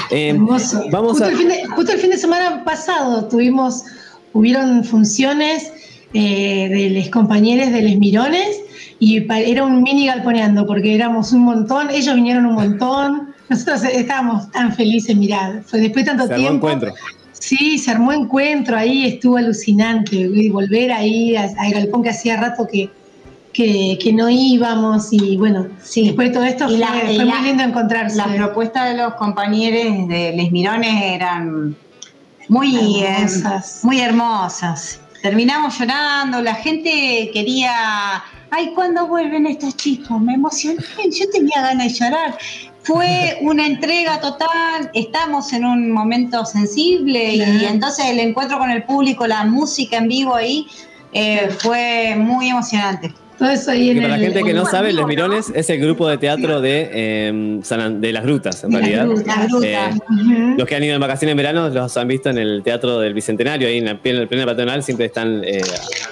Eh, 0.09 0.29
Hermoso. 0.29 0.83
vamos 0.91 1.11
justo, 1.11 1.25
a- 1.25 1.29
el 1.29 1.37
fin 1.37 1.47
de, 1.49 1.65
justo 1.65 1.91
el 1.91 1.99
fin 1.99 2.09
de 2.11 2.17
semana 2.17 2.63
pasado 2.63 3.27
tuvimos, 3.27 3.83
hubieron 4.33 4.83
funciones 4.83 5.71
eh, 6.13 6.69
de 6.69 6.89
los 6.91 7.09
compañeros 7.09 7.71
de 7.71 7.81
Les 7.81 7.97
Mirones 7.97 8.61
y 8.99 9.21
pa- 9.21 9.39
era 9.39 9.63
un 9.63 9.81
mini 9.81 10.07
galponeando 10.07 10.65
porque 10.67 10.93
éramos 10.95 11.31
un 11.33 11.41
montón, 11.41 11.89
ellos 11.89 12.15
vinieron 12.15 12.45
un 12.45 12.53
montón, 12.55 13.33
nosotros 13.49 13.83
estábamos 13.83 14.49
tan 14.51 14.73
felices, 14.73 15.15
mirá, 15.15 15.61
fue 15.65 15.79
después 15.79 16.05
de 16.05 16.11
tanto 16.11 16.27
se 16.27 16.33
armó 16.33 16.47
tiempo. 16.47 16.69
encuentro. 16.69 16.93
Sí, 17.41 17.79
se 17.79 17.89
armó 17.89 18.13
encuentro 18.13 18.77
ahí, 18.77 19.03
estuvo 19.07 19.37
alucinante 19.37 20.15
y 20.15 20.49
volver 20.49 20.91
ahí 20.91 21.35
a- 21.35 21.49
al 21.57 21.71
galpón 21.71 22.03
que 22.03 22.09
hacía 22.09 22.37
rato 22.37 22.67
que, 22.71 22.87
que, 23.51 24.13
no 24.13 24.29
íbamos 24.29 25.11
y 25.11 25.37
bueno, 25.37 25.67
sí. 25.81 26.05
después 26.05 26.29
de 26.29 26.33
todo 26.35 26.43
esto 26.45 26.65
fue, 26.69 27.25
muy 27.25 27.41
lindo 27.43 27.63
encontrarse. 27.63 28.15
Las 28.15 28.27
propuestas 28.35 28.91
de 28.91 28.97
los 29.01 29.15
compañeros 29.15 30.07
de 30.07 30.33
Les 30.35 30.51
Mirones 30.51 31.03
eran 31.03 31.75
muy 32.47 33.01
hermosas. 33.03 33.79
muy 33.83 33.99
hermosas. 33.99 34.99
Terminamos 35.23 35.79
llorando, 35.79 36.41
la 36.43 36.53
gente 36.55 37.31
quería, 37.33 38.23
ay, 38.51 38.71
¿cuándo 38.75 39.07
vuelven 39.07 39.47
estos 39.47 39.75
chicos? 39.77 40.21
Me 40.21 40.35
emocioné, 40.35 40.77
yo 41.11 41.27
tenía 41.31 41.59
ganas 41.61 41.87
de 41.87 41.93
llorar. 42.05 42.37
Fue 42.83 43.37
una 43.41 43.67
entrega 43.67 44.19
total, 44.19 44.89
estamos 44.93 45.53
en 45.53 45.65
un 45.65 45.91
momento 45.91 46.45
sensible 46.45 47.35
y 47.35 47.65
entonces 47.65 48.05
el 48.05 48.19
encuentro 48.19 48.57
con 48.57 48.71
el 48.71 48.83
público, 48.83 49.27
la 49.27 49.45
música 49.45 49.97
en 49.97 50.07
vivo 50.07 50.35
ahí, 50.35 50.65
eh, 51.13 51.49
fue 51.59 52.15
muy 52.17 52.49
emocionante 52.49 53.13
y 53.75 53.95
para 53.95 54.07
la 54.07 54.17
gente 54.17 54.43
que 54.43 54.53
no 54.53 54.65
sabe, 54.65 54.93
Los 54.93 55.07
Mirones 55.07 55.51
es 55.55 55.69
el 55.69 55.79
grupo 55.79 56.07
de 56.07 56.17
teatro 56.17 56.61
de, 56.61 57.27
em, 57.27 57.61
de 57.61 58.13
las 58.13 58.23
Grutas, 58.23 58.63
en 58.63 58.71
realidad. 58.71 59.07
Eh, 59.63 60.55
los 60.57 60.67
que 60.67 60.75
han 60.75 60.83
ido 60.83 60.93
en 60.93 61.01
vacaciones 61.01 61.31
en 61.31 61.37
verano 61.37 61.69
los 61.69 61.97
han 61.97 62.07
visto 62.07 62.29
en 62.29 62.37
el 62.37 62.61
Teatro 62.63 62.99
del 62.99 63.13
Bicentenario, 63.13 63.67
ahí 63.67 63.79
en 63.79 63.87
el 63.87 63.97
pleno 63.99 64.45
patronal, 64.45 64.83
siempre 64.83 65.07
están 65.07 65.41
eh, 65.43 65.61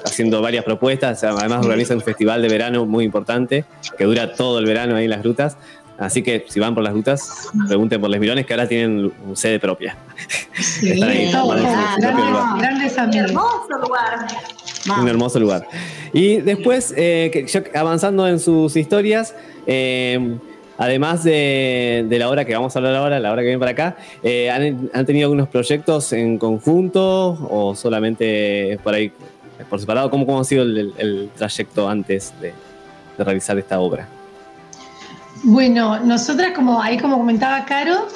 haciendo 0.05 0.41
varias 0.41 0.63
propuestas. 0.65 1.23
Además, 1.23 1.63
organizan 1.63 1.97
un 1.97 2.03
festival 2.03 2.41
de 2.41 2.49
verano 2.49 2.85
muy 2.85 3.05
importante 3.05 3.65
que 3.97 4.05
dura 4.05 4.33
todo 4.33 4.59
el 4.59 4.65
verano 4.65 4.95
ahí 4.95 5.03
en 5.03 5.11
las 5.11 5.21
grutas. 5.21 5.57
Así 5.99 6.23
que 6.23 6.45
si 6.47 6.59
van 6.59 6.73
por 6.73 6.83
las 6.83 6.93
rutas, 6.93 7.49
pregunten 7.67 7.99
por 7.99 8.09
los 8.09 8.19
mirones 8.19 8.45
que 8.45 8.53
ahora 8.53 8.67
tienen 8.67 9.11
sede 9.33 9.59
propia. 9.59 9.97
Sí, 10.53 10.99
grandes 10.99 12.97
amigos. 12.97 13.29
Hermoso 13.29 13.77
lugar. 13.81 14.27
Un 15.01 15.07
hermoso 15.07 15.39
lugar. 15.39 15.67
Y 16.13 16.37
después, 16.37 16.93
eh, 16.95 17.45
avanzando 17.75 18.27
en 18.27 18.39
sus 18.39 18.75
historias, 18.77 19.35
eh, 19.67 20.37
además 20.77 21.23
de, 21.23 22.07
la 22.09 22.29
obra 22.29 22.45
que 22.45 22.53
vamos 22.53 22.75
a 22.75 22.79
hablar 22.79 22.95
ahora, 22.95 23.19
la 23.19 23.31
obra 23.31 23.41
que 23.41 23.47
viene 23.47 23.59
para 23.59 23.71
acá, 23.71 23.97
eh, 24.23 24.49
han, 24.49 25.05
tenido 25.05 25.25
algunos 25.25 25.49
proyectos 25.49 26.13
en 26.13 26.37
conjunto 26.37 27.37
o 27.49 27.75
solamente 27.75 28.79
por 28.83 28.93
ahí, 28.93 29.11
por 29.69 29.79
separado? 29.79 30.09
¿Cómo, 30.09 30.25
cómo 30.25 30.39
ha 30.39 30.45
sido 30.45 30.63
el, 30.63 31.29
trayecto 31.37 31.89
antes 31.89 32.33
de 32.39 32.53
realizar 33.17 33.57
esta 33.57 33.79
obra? 33.79 34.07
Bueno, 35.43 35.99
nosotras, 35.99 36.51
como 36.53 36.81
ahí 36.81 36.97
como 36.97 37.17
comentaba 37.17 37.63
Caro, 37.65 38.07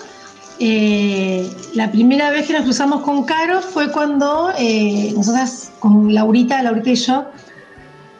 eh, 0.59 1.49
la 1.73 1.91
primera 1.91 2.29
vez 2.31 2.47
que 2.47 2.53
nos 2.53 2.63
cruzamos 2.63 3.01
con 3.01 3.23
Caro 3.23 3.61
fue 3.61 3.91
cuando 3.91 4.51
eh, 4.57 5.13
nosotras, 5.15 5.71
con 5.79 6.13
Laurita, 6.13 6.61
Laurita 6.61 6.89
y 6.89 6.95
yo, 6.95 7.25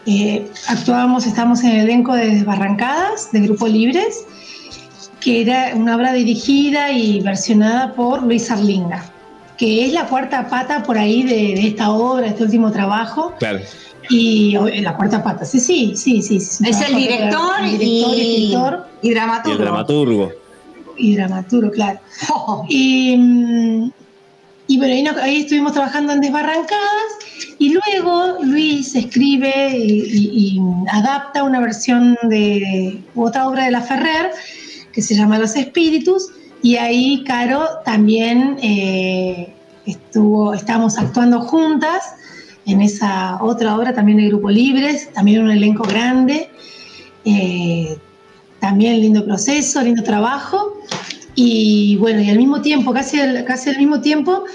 eh, 0.05 0.51
actuábamos, 0.67 1.25
estábamos 1.27 1.63
en 1.63 1.71
el 1.71 1.79
elenco 1.81 2.13
de 2.13 2.27
Desbarrancadas, 2.29 3.31
de 3.31 3.41
Grupo 3.41 3.67
Libres, 3.67 4.25
que 5.19 5.41
era 5.41 5.71
una 5.75 5.95
obra 5.95 6.13
dirigida 6.13 6.91
y 6.91 7.21
versionada 7.21 7.93
por 7.93 8.23
Luis 8.23 8.51
Arlinga, 8.51 9.05
que 9.63 9.85
es 9.85 9.93
la 9.93 10.07
cuarta 10.07 10.49
pata 10.49 10.83
por 10.83 10.97
ahí 10.97 11.23
de, 11.23 11.55
de 11.55 11.67
esta 11.67 11.89
obra, 11.89 12.23
de 12.23 12.27
este 12.31 12.43
último 12.43 12.69
trabajo. 12.69 13.33
Claro. 13.39 13.59
Y 14.09 14.57
la 14.81 14.97
cuarta 14.97 15.23
pata, 15.23 15.45
sí, 15.45 15.61
sí, 15.61 15.93
sí, 15.95 16.21
sí. 16.21 16.35
Es 16.35 16.81
el 16.81 16.95
director, 16.97 17.63
y, 17.63 18.03
escritor. 18.03 18.87
Y 19.01 19.11
dramaturgo. 19.11 19.53
Y 19.53 19.63
dramaturgo. 19.63 20.31
Y 20.97 21.15
dramaturgo, 21.15 21.71
claro. 21.71 21.99
Y, 22.67 23.89
y, 24.67 24.77
bueno, 24.77 25.11
ahí, 25.21 25.43
estuvimos 25.43 25.71
trabajando 25.71 26.11
en 26.11 26.19
Desbarrancadas 26.19 27.13
y 27.57 27.73
luego 27.73 28.39
Luis 28.43 28.93
escribe 28.95 29.77
y, 29.77 30.59
adapta 30.91 31.41
una 31.41 31.61
versión 31.61 32.17
de 32.23 33.01
otra 33.15 33.47
obra 33.47 33.63
de 33.63 33.71
La 33.71 33.81
Ferrer 33.81 34.31
que 34.91 35.01
se 35.01 35.15
llama 35.15 35.39
Los 35.39 35.55
Espíritus 35.55 36.31
y 36.63 36.77
ahí 36.77 37.23
Caro 37.25 37.67
también 37.83 38.57
eh, 38.63 39.53
estuvo, 39.85 40.53
estábamos 40.53 40.97
actuando 40.97 41.41
juntas 41.41 42.15
en 42.65 42.81
esa 42.81 43.37
otra 43.43 43.77
obra 43.77 43.93
también 43.93 44.17
de 44.17 44.29
Grupo 44.29 44.49
Libres, 44.49 45.11
también 45.11 45.43
un 45.43 45.51
elenco 45.51 45.83
grande, 45.83 46.49
eh, 47.25 47.97
también 48.61 49.01
lindo 49.01 49.25
proceso, 49.25 49.81
lindo 49.81 50.03
trabajo. 50.03 50.79
Y 51.35 51.97
bueno, 51.97 52.21
y 52.21 52.29
al 52.29 52.37
mismo 52.37 52.61
tiempo, 52.61 52.93
casi 52.93 53.19
al, 53.19 53.43
casi 53.43 53.69
al 53.69 53.77
mismo 53.77 53.99
tiempo, 53.99 54.45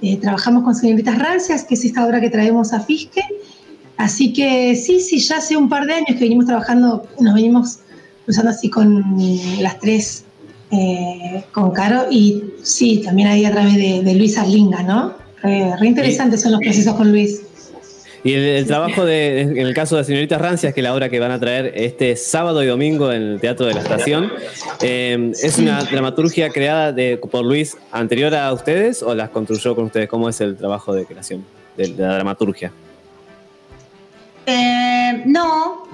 eh, 0.00 0.16
trabajamos 0.16 0.64
con 0.64 0.74
Señoritas 0.74 1.18
Rancias, 1.18 1.64
que 1.64 1.74
es 1.74 1.84
esta 1.84 2.06
obra 2.06 2.18
que 2.18 2.30
traemos 2.30 2.72
a 2.72 2.80
Fisque. 2.80 3.22
Así 3.98 4.32
que 4.32 4.74
sí, 4.74 5.00
sí, 5.00 5.18
ya 5.18 5.36
hace 5.36 5.54
un 5.54 5.68
par 5.68 5.84
de 5.84 5.92
años 5.92 6.16
que 6.16 6.20
venimos 6.20 6.46
trabajando, 6.46 7.06
nos 7.20 7.34
venimos 7.34 7.80
cruzando 8.24 8.52
así 8.52 8.70
con 8.70 9.18
las 9.60 9.78
tres, 9.80 10.24
eh, 10.70 11.44
con 11.52 11.72
Caro, 11.72 12.06
y 12.10 12.42
sí, 12.62 13.02
también 13.04 13.28
ahí 13.28 13.44
a 13.44 13.52
través 13.52 13.74
de, 13.74 14.14
Luis 14.14 14.36
Arlinga, 14.38 14.82
¿no? 14.82 15.14
re 15.42 15.86
interesantes 15.86 16.42
son 16.42 16.52
los 16.52 16.60
procesos 16.60 16.94
con 16.94 17.12
Luis. 17.12 17.42
Y 18.24 18.34
el, 18.34 18.66
trabajo 18.66 19.04
de, 19.04 19.42
en 19.42 19.58
el 19.58 19.74
caso 19.74 19.96
de 19.96 20.04
Señoritas 20.04 20.40
Rancias, 20.40 20.74
que 20.74 20.80
es 20.80 20.84
la 20.84 20.94
obra 20.94 21.08
que 21.08 21.20
van 21.20 21.30
a 21.30 21.38
traer 21.38 21.72
este 21.76 22.16
sábado 22.16 22.62
y 22.62 22.66
domingo 22.66 23.12
en 23.12 23.22
el 23.22 23.40
Teatro 23.40 23.66
de 23.66 23.74
la 23.74 23.80
Estación, 23.80 24.32
eh, 24.82 25.32
¿es 25.40 25.58
una 25.58 25.84
dramaturgia 25.84 26.50
creada 26.50 26.94
por 27.30 27.44
Luis 27.44 27.76
anterior 27.92 28.34
a 28.34 28.52
ustedes 28.52 29.02
o 29.02 29.14
las 29.14 29.30
construyó 29.30 29.76
con 29.76 29.84
ustedes? 29.86 30.08
¿Cómo 30.08 30.28
es 30.28 30.40
el 30.40 30.56
trabajo 30.56 30.92
de 30.94 31.06
creación 31.06 31.44
de, 31.76 31.88
la 31.88 32.14
dramaturgia? 32.14 32.72
Eh, 34.46 35.22
no, 35.26 35.84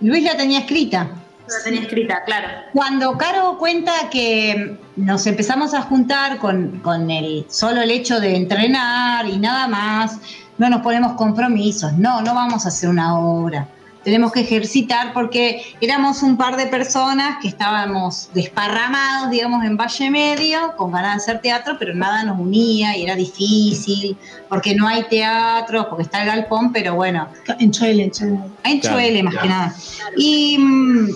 Luis 0.00 0.24
la 0.24 0.36
tenía 0.36 0.60
escrita. 0.60 1.10
La 1.48 1.64
tenía 1.64 1.80
escrita, 1.82 2.22
claro. 2.24 2.48
Cuando 2.72 3.16
Caro 3.16 3.56
cuenta 3.58 3.92
que 4.10 4.78
nos 4.96 5.26
empezamos 5.26 5.74
a 5.74 5.82
juntar 5.82 6.38
con, 6.38 6.80
con 6.80 7.10
el 7.10 7.46
solo 7.48 7.80
el 7.80 7.90
hecho 7.90 8.20
de 8.20 8.36
entrenar 8.36 9.26
y 9.26 9.38
nada 9.38 9.66
más, 9.66 10.18
no 10.58 10.68
nos 10.68 10.82
ponemos 10.82 11.12
compromisos, 11.14 11.92
no, 11.94 12.20
no 12.20 12.34
vamos 12.34 12.64
a 12.66 12.68
hacer 12.68 12.90
una 12.90 13.18
obra. 13.18 13.68
Tenemos 14.04 14.32
que 14.32 14.40
ejercitar 14.40 15.12
porque 15.12 15.62
éramos 15.80 16.22
un 16.22 16.36
par 16.36 16.56
de 16.56 16.66
personas 16.66 17.38
que 17.42 17.48
estábamos 17.48 18.30
desparramados, 18.32 19.30
digamos, 19.30 19.64
en 19.64 19.76
Valle 19.76 20.10
Medio, 20.10 20.76
con 20.76 20.92
ganas 20.92 21.16
de 21.16 21.22
hacer 21.22 21.42
teatro, 21.42 21.76
pero 21.78 21.94
nada 21.94 22.22
nos 22.24 22.38
unía 22.38 22.96
y 22.96 23.04
era 23.04 23.16
difícil, 23.16 24.16
porque 24.48 24.74
no 24.74 24.86
hay 24.86 25.02
teatro, 25.04 25.88
porque 25.88 26.04
está 26.04 26.22
el 26.22 26.28
galpón, 26.28 26.72
pero 26.72 26.94
bueno. 26.94 27.28
En 27.58 27.70
Choele, 27.70 28.04
en 28.04 28.10
Choele. 28.10 28.40
En 28.64 28.80
Choele, 28.80 29.22
más 29.22 29.36
que 29.36 29.48
nada. 29.48 29.74
Y 30.16 30.56
mm, 30.58 31.08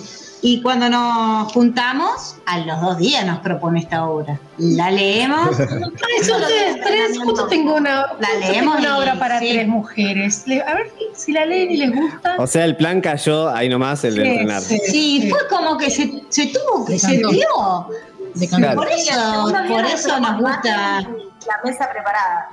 y 0.45 0.61
cuando 0.61 0.89
nos 0.89 1.53
juntamos, 1.53 2.35
a 2.45 2.59
los 2.59 2.81
dos 2.81 2.97
días 2.97 3.25
nos 3.25 3.39
propone 3.39 3.79
esta 3.79 4.05
obra. 4.05 4.37
La 4.57 4.91
leemos. 4.91 5.51
ustedes 5.51 6.81
tres, 6.83 7.17
justo 7.17 7.47
tengo 7.47 7.75
una, 7.75 8.07
la 8.19 8.33
leemos 8.41 8.77
una 8.77 8.97
obra 8.97 9.17
para 9.17 9.39
tres 9.39 9.65
mujeres. 9.69 10.43
A 10.67 10.73
ver 10.73 10.91
si 11.15 11.31
la 11.31 11.45
leen 11.45 11.71
y 11.71 11.77
les 11.77 11.95
gusta. 11.95 12.35
O 12.37 12.45
sea, 12.45 12.65
el 12.65 12.75
plan 12.75 12.99
cayó 12.99 13.49
ahí 13.49 13.69
nomás, 13.69 14.03
el 14.03 14.15
de 14.15 14.27
entrenar. 14.27 14.61
Sí, 14.61 15.29
fue 15.29 15.47
como 15.47 15.77
que 15.77 15.89
se, 15.89 16.11
se 16.27 16.47
tuvo, 16.47 16.83
que 16.83 16.99
se 16.99 17.19
dio. 17.19 17.87
Por 18.75 18.89
eso, 18.89 19.53
por 19.69 19.85
eso 19.85 20.19
nos 20.19 20.41
gusta. 20.41 20.99
La 21.47 21.59
mesa 21.63 21.89
preparada. 21.89 22.49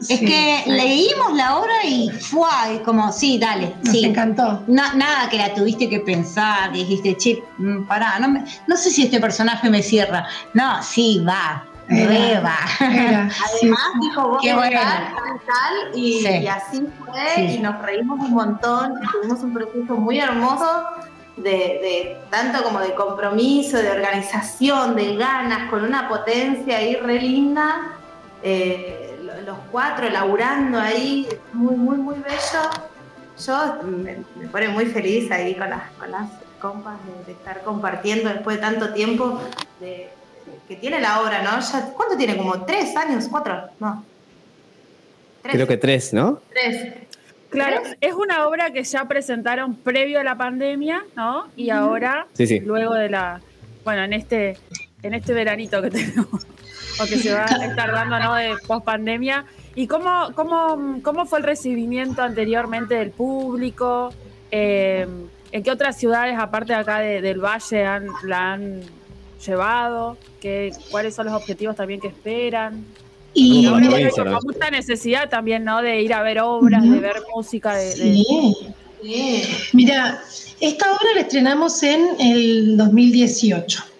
Es 0.00 0.20
que 0.20 0.64
leímos 0.66 1.34
la 1.34 1.58
obra 1.58 1.84
y 1.84 2.10
fue 2.10 2.82
como, 2.84 3.12
sí, 3.12 3.38
dale. 3.38 3.74
Nos 3.82 3.94
sí. 3.94 4.04
encantó. 4.04 4.62
nada 4.66 5.28
que 5.30 5.38
la 5.38 5.54
tuviste 5.54 5.88
que 5.88 6.00
pensar, 6.00 6.72
que 6.72 6.78
dijiste, 6.78 7.16
che, 7.16 7.42
mm, 7.58 7.84
pará, 7.84 8.18
no, 8.18 8.44
no 8.66 8.76
sé 8.76 8.90
si 8.90 9.04
este 9.04 9.20
personaje 9.20 9.70
me 9.70 9.82
cierra. 9.82 10.26
No, 10.52 10.82
sí, 10.82 11.22
va. 11.26 11.64
Era, 11.88 12.56
Además, 12.80 13.80
dijo 14.00 14.28
vos 14.28 14.38
Qué 14.40 14.52
tal, 14.52 14.70
tal, 14.72 15.98
y, 15.98 16.46
así 16.46 16.86
fue, 16.98 17.42
y 17.42 17.58
nos 17.58 17.80
reímos 17.82 18.20
un 18.20 18.30
montón, 18.30 18.94
tuvimos 19.12 19.40
un 19.42 19.52
proceso 19.52 19.94
muy 19.94 20.18
hermoso 20.18 20.82
de, 21.36 21.50
de, 21.50 22.16
tanto 22.30 22.62
como 22.62 22.80
de 22.80 22.94
compromiso, 22.94 23.76
de 23.76 23.90
organización, 23.90 24.96
de 24.96 25.16
ganas, 25.16 25.68
con 25.68 25.84
una 25.84 26.08
potencia 26.08 26.78
ahí 26.78 26.96
re 26.96 27.20
linda. 27.20 27.92
Eh, 28.42 29.03
los 29.44 29.58
cuatro 29.70 30.08
laburando 30.08 30.78
ahí, 30.78 31.28
muy, 31.52 31.76
muy, 31.76 31.96
muy 31.96 32.16
bello. 32.16 32.70
Yo 33.44 33.82
me, 33.84 34.46
pone 34.46 34.68
muy 34.68 34.86
feliz 34.86 35.30
ahí 35.30 35.54
con 35.54 35.70
las, 35.70 35.90
con 35.92 36.10
las 36.10 36.30
compas 36.60 36.96
de, 37.26 37.32
estar 37.32 37.62
compartiendo 37.62 38.28
después 38.28 38.56
de 38.56 38.62
tanto 38.62 38.92
tiempo 38.92 39.40
de, 39.80 40.08
que 40.68 40.76
tiene 40.76 41.00
la 41.00 41.20
obra, 41.20 41.42
¿no? 41.42 41.60
Ya, 41.60 41.92
¿Cuánto 41.94 42.16
tiene? 42.16 42.36
¿Como 42.36 42.64
tres 42.64 42.96
años? 42.96 43.26
¿Cuatro? 43.30 43.68
No. 43.80 44.04
Creo 45.42 45.66
que 45.66 45.76
tres, 45.76 46.12
¿no? 46.14 46.40
Tres. 46.50 46.94
Claro, 47.50 47.82
es 48.00 48.14
una 48.14 48.48
obra 48.48 48.72
que 48.72 48.82
ya 48.82 49.06
presentaron 49.06 49.76
previo 49.76 50.18
a 50.18 50.24
la 50.24 50.36
pandemia, 50.36 51.04
¿no? 51.14 51.48
Y 51.54 51.70
ahora, 51.70 52.26
luego 52.64 52.94
de 52.94 53.08
la, 53.08 53.40
bueno, 53.84 54.02
en 54.02 54.12
este, 54.12 54.56
en 55.04 55.14
este 55.14 55.32
veranito 55.32 55.80
que 55.82 55.90
tenemos 55.90 56.46
o 57.00 57.04
que 57.06 57.18
se 57.18 57.32
va 57.32 57.44
a 57.44 57.64
estar 57.66 57.92
dando 57.92 58.18
¿no? 58.18 58.34
de 58.34 58.54
post 58.66 58.84
pandemia. 58.84 59.44
¿Y 59.74 59.86
cómo, 59.86 60.30
cómo, 60.34 61.00
cómo 61.02 61.26
fue 61.26 61.40
el 61.40 61.44
recibimiento 61.44 62.22
anteriormente 62.22 62.94
del 62.94 63.10
público? 63.10 64.12
Eh, 64.50 65.06
¿En 65.52 65.62
qué 65.62 65.70
otras 65.70 65.98
ciudades, 65.98 66.36
aparte 66.38 66.72
de 66.72 66.78
acá 66.78 66.98
del 67.00 67.40
Valle, 67.40 67.84
han, 67.84 68.06
la 68.24 68.52
han 68.52 68.82
llevado? 69.44 70.16
¿Qué, 70.40 70.72
¿Cuáles 70.90 71.14
son 71.14 71.26
los 71.26 71.34
objetivos 71.34 71.76
también 71.76 72.00
que 72.00 72.08
esperan? 72.08 72.84
Y 73.34 73.66
hay 73.66 74.08
mucha 74.44 74.70
necesidad 74.70 75.28
también, 75.28 75.64
¿no? 75.64 75.82
De 75.82 76.00
ir 76.00 76.14
a 76.14 76.22
ver 76.22 76.40
obras, 76.40 76.88
de 76.88 77.00
ver 77.00 77.16
música. 77.34 77.74
De, 77.74 77.90
sí. 77.92 78.54
Mira, 79.72 80.22
esta 80.60 80.92
obra 80.92 81.14
la 81.16 81.20
estrenamos 81.22 81.82
en 81.82 82.20
el 82.20 82.76
2018 82.76 83.93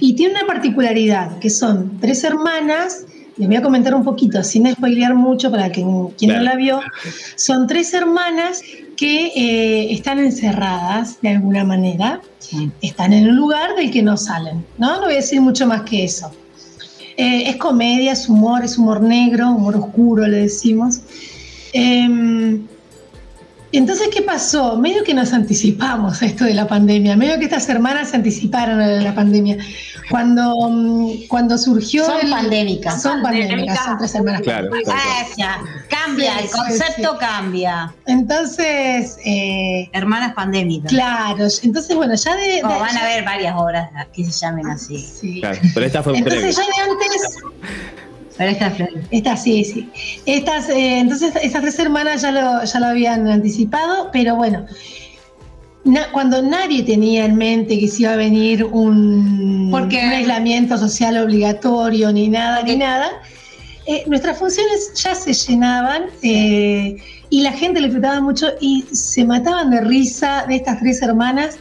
y 0.00 0.14
tiene 0.14 0.34
una 0.34 0.46
particularidad, 0.46 1.38
que 1.38 1.50
son 1.50 1.98
tres 2.00 2.24
hermanas 2.24 3.06
les 3.36 3.48
voy 3.48 3.56
a 3.56 3.62
comentar 3.62 3.94
un 3.94 4.04
poquito, 4.04 4.42
sin 4.44 4.70
spoilear 4.70 5.14
mucho 5.14 5.50
para 5.50 5.70
quien, 5.70 6.08
quien 6.10 6.36
no 6.36 6.40
la 6.40 6.54
vio, 6.54 6.80
son 7.36 7.66
tres 7.66 7.92
hermanas 7.92 8.62
que 8.96 9.26
eh, 9.34 9.92
están 9.92 10.20
encerradas 10.20 11.20
de 11.20 11.30
alguna 11.30 11.64
manera, 11.64 12.20
están 12.80 13.12
en 13.12 13.28
un 13.28 13.36
lugar 13.36 13.74
del 13.74 13.90
que 13.90 14.02
no 14.02 14.16
salen, 14.16 14.64
¿no? 14.78 14.96
No 14.96 15.02
voy 15.02 15.14
a 15.14 15.16
decir 15.16 15.40
mucho 15.40 15.66
más 15.66 15.82
que 15.82 16.04
eso. 16.04 16.30
Eh, 17.16 17.48
es 17.48 17.56
comedia, 17.56 18.12
es 18.12 18.28
humor, 18.28 18.64
es 18.64 18.78
humor 18.78 19.00
negro, 19.00 19.50
humor 19.50 19.76
oscuro, 19.76 20.26
le 20.26 20.38
decimos. 20.38 21.00
Em, 21.72 22.66
entonces, 23.78 24.08
¿qué 24.12 24.22
pasó? 24.22 24.76
Medio 24.76 25.02
que 25.04 25.14
nos 25.14 25.32
anticipamos 25.32 26.22
a 26.22 26.26
esto 26.26 26.44
de 26.44 26.54
la 26.54 26.68
pandemia, 26.68 27.16
medio 27.16 27.38
que 27.38 27.44
estas 27.44 27.68
hermanas 27.68 28.10
se 28.10 28.16
anticiparon 28.16 28.80
a 28.80 28.86
la 28.86 29.14
pandemia. 29.14 29.58
Cuando, 30.10 30.54
mm, 30.70 31.26
cuando 31.28 31.56
surgió. 31.56 32.04
Son 32.04 32.30
pandémicas. 32.30 33.02
Son 33.02 33.22
pandémicas, 33.22 33.84
son 33.84 33.98
tres 33.98 34.14
hermanas. 34.14 34.42
Claro. 34.42 34.70
cambia, 35.88 36.38
el 36.40 36.50
concepto 36.50 37.16
cambia. 37.18 37.92
Entonces. 38.06 39.16
Eh, 39.24 39.88
hermanas 39.92 40.34
pandémicas. 40.34 40.92
Claro, 40.92 41.46
entonces, 41.62 41.96
bueno, 41.96 42.14
ya 42.14 42.36
de. 42.36 42.62
van 42.62 42.96
a 42.96 43.00
haber 43.00 43.24
varias 43.24 43.56
obras 43.56 43.90
que 44.12 44.24
se 44.24 44.32
llamen 44.32 44.68
así. 44.68 44.98
Sí. 44.98 45.40
Claro, 45.40 45.58
pero 45.72 45.86
esta 45.86 46.02
fue 46.02 46.18
Entonces, 46.18 46.56
ya 46.56 46.62
de 46.62 46.90
antes 46.90 47.42
esta 48.38 49.36
sí, 49.36 49.64
sí. 49.64 49.88
Estas, 50.26 50.68
eh, 50.68 50.98
entonces, 50.98 51.34
estas 51.40 51.62
tres 51.62 51.78
hermanas 51.78 52.22
ya 52.22 52.32
lo, 52.32 52.64
ya 52.64 52.80
lo 52.80 52.86
habían 52.86 53.28
anticipado, 53.28 54.10
pero 54.12 54.34
bueno, 54.34 54.66
cuando 56.12 56.42
nadie 56.42 56.82
tenía 56.82 57.26
en 57.26 57.36
mente 57.36 57.78
que 57.78 57.88
se 57.88 58.02
iba 58.02 58.12
a 58.12 58.16
venir 58.16 58.64
un, 58.64 59.72
un 59.72 59.92
aislamiento 59.92 60.76
social 60.78 61.16
obligatorio, 61.18 62.12
ni 62.12 62.28
nada, 62.28 62.62
ni 62.62 62.76
nada, 62.76 63.08
eh, 63.86 64.02
nuestras 64.06 64.38
funciones 64.38 64.92
ya 64.94 65.14
se 65.14 65.32
llenaban 65.32 66.04
eh, 66.22 66.96
y 67.28 67.42
la 67.42 67.52
gente 67.52 67.80
le 67.80 67.88
disfrutaba 67.88 68.20
mucho 68.20 68.48
y 68.60 68.82
se 68.90 69.24
mataban 69.24 69.70
de 69.70 69.82
risa 69.82 70.44
de 70.48 70.56
estas 70.56 70.80
tres 70.80 71.02
hermanas 71.02 71.58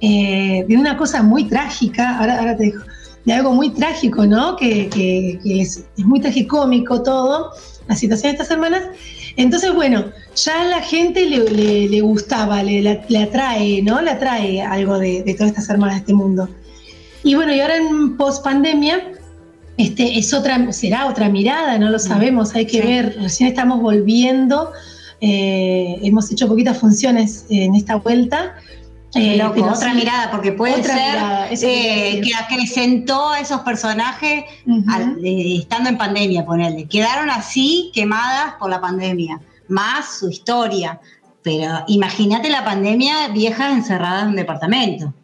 de 0.00 0.76
una 0.78 0.96
cosa 0.96 1.22
muy 1.22 1.44
trágica. 1.44 2.18
Ahora, 2.18 2.38
ahora 2.38 2.56
te 2.56 2.64
dejo 2.64 2.89
de 3.24 3.32
algo 3.32 3.52
muy 3.52 3.70
trágico, 3.70 4.26
¿no? 4.26 4.56
Que, 4.56 5.38
es, 5.44 5.84
muy 5.98 6.20
tragicómico 6.20 7.02
todo, 7.02 7.50
la 7.88 7.96
situación 7.96 8.32
de 8.32 8.36
estas 8.36 8.50
hermanas. 8.50 8.82
Entonces, 9.36 9.74
bueno, 9.74 10.04
ya 10.36 10.62
a 10.62 10.64
la 10.64 10.82
gente 10.82 11.26
le, 11.26 12.00
gustaba, 12.00 12.62
le, 12.62 12.88
atrae, 13.18 13.82
¿no? 13.82 14.00
Le 14.00 14.10
atrae 14.10 14.62
algo 14.62 14.98
de, 14.98 15.22
todas 15.36 15.50
estas 15.50 15.68
hermanas 15.68 15.96
de 15.96 16.00
este 16.00 16.14
mundo. 16.14 16.48
Y 17.22 17.34
bueno, 17.34 17.54
y 17.54 17.60
ahora 17.60 17.76
en 17.76 18.16
post 18.16 18.42
pandemia, 18.42 19.12
este, 19.76 20.18
es 20.18 20.32
otra, 20.32 20.72
será 20.72 21.06
otra 21.06 21.28
mirada, 21.28 21.78
no 21.78 21.90
lo 21.90 21.96
mm. 21.96 22.00
sabemos, 22.00 22.54
hay 22.54 22.66
que 22.66 22.80
ver, 22.82 23.16
recién 23.20 23.48
estamos 23.48 23.80
volviendo, 23.80 24.72
eh, 25.20 25.98
hemos 26.02 26.30
hecho 26.32 26.48
poquitas 26.48 26.78
funciones 26.78 27.44
en 27.50 27.74
esta 27.74 27.96
vuelta, 27.96 28.54
eh, 29.14 29.42
otra 29.42 29.94
mirada, 29.94 30.30
porque 30.30 30.52
puede 30.52 30.82
ser 30.82 31.18
eh, 31.50 32.20
que 32.22 32.34
acrecentó 32.34 33.30
a 33.30 33.40
esos 33.40 33.60
personajes 33.62 34.44
estando 35.22 35.88
en 35.88 35.98
pandemia, 35.98 36.44
ponerle. 36.44 36.86
Quedaron 36.86 37.28
así 37.30 37.90
quemadas 37.92 38.54
por 38.58 38.70
la 38.70 38.80
pandemia, 38.80 39.40
más 39.68 40.18
su 40.18 40.30
historia. 40.30 41.00
Pero 41.42 41.84
imagínate 41.88 42.50
la 42.50 42.64
pandemia 42.64 43.28
viejas 43.28 43.72
encerradas 43.72 44.24
en 44.24 44.28
un 44.28 44.36
departamento. 44.36 45.14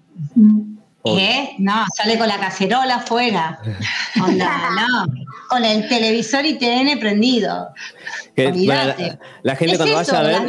¿Qué? 1.04 1.54
No, 1.58 1.84
sale 1.94 2.18
con 2.18 2.26
la 2.26 2.38
cacerola 2.38 2.96
afuera. 2.96 3.60
no. 4.16 5.06
Con 5.48 5.64
el 5.64 5.88
televisor 5.88 6.44
y 6.44 6.58
TN 6.58 6.98
prendido. 6.98 7.68
la, 8.34 9.54
gente 9.54 9.76
cuando 9.76 9.94
vaya 9.94 10.18
a 10.18 10.22
ver 10.22 10.42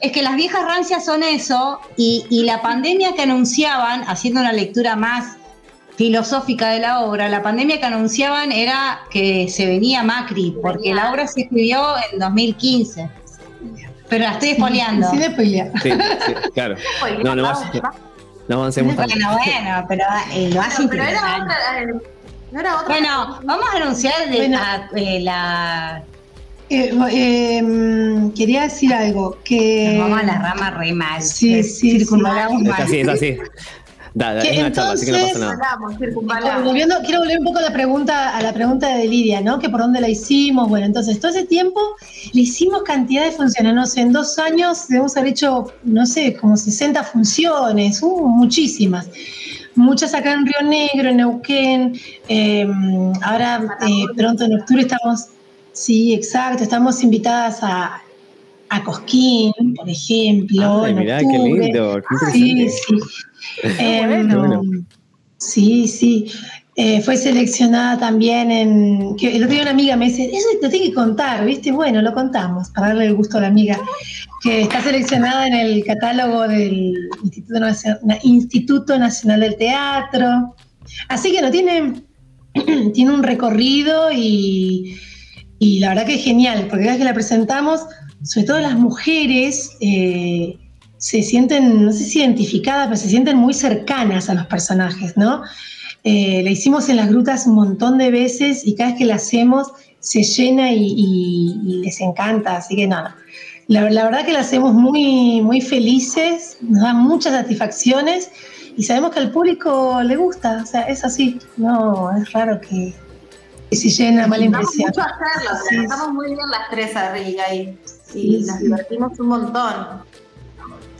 es 0.00 0.12
que 0.12 0.22
las 0.22 0.34
viejas 0.34 0.64
rancias 0.64 1.04
son 1.04 1.22
eso, 1.22 1.78
y, 1.96 2.42
la 2.44 2.62
pandemia 2.62 3.14
que 3.14 3.22
anunciaban, 3.22 4.02
haciendo 4.06 4.40
una 4.40 4.52
lectura 4.52 4.96
más 4.96 5.36
filosófica 5.96 6.70
de 6.70 6.80
la 6.80 7.00
obra, 7.00 7.28
la 7.28 7.42
pandemia 7.42 7.78
que 7.78 7.86
anunciaban 7.86 8.50
era 8.50 9.00
que 9.10 9.48
se 9.48 9.66
venía 9.66 10.02
Macri, 10.02 10.56
porque 10.62 10.94
la 10.94 11.10
obra 11.10 11.26
se 11.26 11.42
escribió 11.42 11.94
en 12.12 12.18
2015. 12.18 13.10
Pero 14.08 14.24
la 14.24 14.32
estoy 14.32 14.48
espoleando. 14.50 15.08
Sí, 15.10 15.18
sí, 15.82 15.90
sí, 15.92 15.92
claro. 16.54 16.76
No, 17.22 17.36
no, 17.36 17.42
vas, 17.42 17.62
no 18.48 18.56
avancemos 18.56 18.96
tanto. 18.96 19.14
Bueno, 19.14 19.38
bueno, 19.44 19.86
pero 19.86 20.04
eh, 20.32 20.50
lo 20.52 20.60
hace 20.62 20.88
pero 20.88 21.04
era 21.04 21.42
otra, 21.42 21.82
eh, 21.82 21.86
no 22.50 22.60
era 22.60 22.80
otra 22.80 22.88
Bueno, 22.88 23.38
vamos 23.44 23.66
a 23.72 23.76
anunciar 23.76 24.30
de 24.30 24.46
eh, 24.96 25.20
la 25.20 26.02
eh, 26.70 26.92
eh, 27.12 28.30
quería 28.36 28.62
decir 28.62 28.94
algo 28.94 29.38
que 29.44 29.96
vamos 29.98 30.20
a 30.20 30.22
la 30.22 30.38
rama 30.38 30.70
re 30.70 30.92
mal 30.92 31.20
sí 31.20 31.62
sí 31.62 31.98
circunvalamos 31.98 32.62
mal. 32.62 32.80
es 32.80 32.86
así 32.86 32.98
es 33.00 33.08
así 33.08 33.38
Da, 34.14 34.38
es 34.38 34.58
una 34.58 34.72
charla, 34.72 34.92
así 34.92 35.06
que 35.06 35.12
no 35.12 35.18
pasa 35.20 35.38
nada. 35.38 36.60
Volviendo, 36.64 36.96
quiero 37.04 37.20
volver 37.20 37.38
un 37.38 37.44
poco 37.44 37.58
a 37.58 37.62
la 37.62 37.72
pregunta, 37.72 38.36
a 38.36 38.42
la 38.42 38.52
pregunta 38.52 38.88
de 38.96 39.06
Lidia, 39.06 39.40
¿no? 39.40 39.58
Que 39.60 39.68
por 39.68 39.80
dónde 39.80 40.00
la 40.00 40.08
hicimos. 40.08 40.68
Bueno, 40.68 40.86
entonces, 40.86 41.20
todo 41.20 41.30
ese 41.30 41.44
tiempo 41.44 41.80
le 42.32 42.40
hicimos 42.40 42.82
cantidad 42.82 43.24
de 43.24 43.30
funciones. 43.30 43.72
No 43.72 43.86
sé, 43.86 44.00
en 44.00 44.12
dos 44.12 44.38
años 44.38 44.88
debemos 44.88 45.16
haber 45.16 45.30
hecho, 45.30 45.72
no 45.84 46.06
sé, 46.06 46.34
como 46.34 46.56
60 46.56 47.04
funciones, 47.04 48.02
uh, 48.02 48.26
muchísimas. 48.26 49.08
Muchas 49.76 50.12
acá 50.12 50.32
en 50.32 50.44
Río 50.44 50.68
Negro, 50.68 51.10
en 51.10 51.16
Neuquén. 51.18 52.00
Eh, 52.28 52.68
ahora, 53.22 53.78
pronto 54.16 54.44
en 54.44 54.60
octubre 54.60 54.82
estamos 54.82 55.28
Sí, 55.72 56.14
exacto. 56.14 56.62
Estamos 56.62 57.02
invitadas 57.02 57.60
a, 57.62 58.02
a 58.68 58.84
Cosquín, 58.84 59.52
por 59.76 59.88
ejemplo. 59.88 60.84
Ay, 60.84 60.94
mirá, 60.94 61.18
qué 61.18 61.38
lindo. 61.38 62.00
sí, 62.32 62.68
sí. 62.68 62.98
Em, 63.78 64.84
sí, 65.38 65.88
sí. 65.88 66.26
Eh, 66.76 67.02
fue 67.02 67.16
seleccionada 67.16 67.98
también 67.98 68.50
en. 68.50 69.16
Que 69.16 69.36
el 69.36 69.42
otro 69.42 69.54
día 69.54 69.62
una 69.62 69.72
amiga 69.72 69.96
me 69.96 70.06
dice, 70.06 70.30
eso 70.32 70.48
te 70.60 70.68
tengo 70.68 70.84
que 70.84 70.94
contar, 70.94 71.44
¿viste? 71.44 71.72
Bueno, 71.72 72.00
lo 72.00 72.14
contamos 72.14 72.70
para 72.70 72.88
darle 72.88 73.06
el 73.06 73.14
gusto 73.14 73.38
a 73.38 73.42
la 73.42 73.48
amiga. 73.48 73.78
Que 74.42 74.62
está 74.62 74.80
seleccionada 74.80 75.46
en 75.46 75.54
el 75.54 75.84
catálogo 75.84 76.48
del 76.48 76.96
Instituto, 77.22 77.66
Instituto 78.22 78.98
Nacional 78.98 79.40
del 79.40 79.56
Teatro. 79.56 80.54
Así 81.08 81.32
que 81.32 81.42
no 81.42 81.50
tiene, 81.50 82.02
tiene 82.94 83.12
un 83.12 83.22
recorrido 83.22 84.10
y 84.12 84.96
y 85.60 85.78
la 85.78 85.90
verdad 85.90 86.06
que 86.06 86.14
es 86.14 86.24
genial, 86.24 86.66
porque 86.70 86.84
cada 86.84 86.92
vez 86.92 86.98
que 86.98 87.04
la 87.04 87.12
presentamos, 87.12 87.82
sobre 88.24 88.46
todo 88.46 88.60
las 88.60 88.78
mujeres, 88.78 89.76
eh, 89.80 90.58
se 90.96 91.22
sienten, 91.22 91.84
no 91.84 91.92
sé 91.92 92.04
si 92.04 92.20
identificadas, 92.20 92.86
pero 92.86 92.96
se 92.96 93.10
sienten 93.10 93.36
muy 93.36 93.52
cercanas 93.52 94.30
a 94.30 94.34
los 94.34 94.46
personajes, 94.46 95.18
¿no? 95.18 95.42
Eh, 96.02 96.40
la 96.42 96.50
hicimos 96.50 96.88
en 96.88 96.96
las 96.96 97.10
grutas 97.10 97.46
un 97.46 97.56
montón 97.56 97.98
de 97.98 98.10
veces 98.10 98.66
y 98.66 98.74
cada 98.74 98.90
vez 98.90 98.98
que 99.00 99.04
la 99.04 99.16
hacemos 99.16 99.68
se 99.98 100.22
llena 100.22 100.72
y, 100.72 101.82
les 101.84 102.00
encanta, 102.00 102.56
así 102.56 102.74
que 102.74 102.86
nada. 102.86 103.14
La, 103.66 103.84
verdad 103.84 104.24
que 104.24 104.32
la 104.32 104.40
hacemos 104.40 104.72
muy, 104.72 105.42
muy 105.42 105.60
felices, 105.60 106.56
nos 106.62 106.80
dan 106.80 106.96
muchas 106.96 107.34
satisfacciones 107.34 108.30
y 108.78 108.82
sabemos 108.82 109.10
que 109.10 109.18
al 109.18 109.30
público 109.30 110.00
le 110.02 110.16
gusta, 110.16 110.60
o 110.62 110.66
sea, 110.66 110.82
es 110.84 111.04
así, 111.04 111.38
no, 111.58 112.10
es 112.16 112.32
raro 112.32 112.62
que, 112.62 112.94
y 113.70 113.76
si 113.76 113.90
llena 113.90 114.26
mala 114.26 114.44
impresión. 114.44 114.88
Mucho 114.88 115.00
hacerlo, 115.02 115.50
sí. 115.68 115.76
estamos 115.76 116.12
muy 116.12 116.26
bien 116.26 116.50
las 116.50 116.70
tres 116.70 116.96
arriba 116.96 117.42
y, 117.54 117.78
y 118.14 118.44
nos 118.44 118.58
divertimos 118.58 119.18
un 119.18 119.26
montón. 119.28 119.74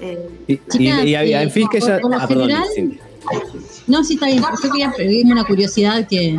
Eh, 0.01 0.29
y, 0.47 0.61
y, 0.79 0.89
en 1.35 1.51
fin 1.51 1.69
que 1.71 1.81
ya. 1.81 2.01
Ah, 2.13 2.29
no, 3.87 4.05
sí, 4.05 4.15
está 4.15 4.27
bien. 4.27 4.43
Yo 4.43 4.71
quería 4.71 4.93
pedirme 4.97 5.33
una 5.33 5.45
curiosidad 5.45 6.07
que, 6.09 6.39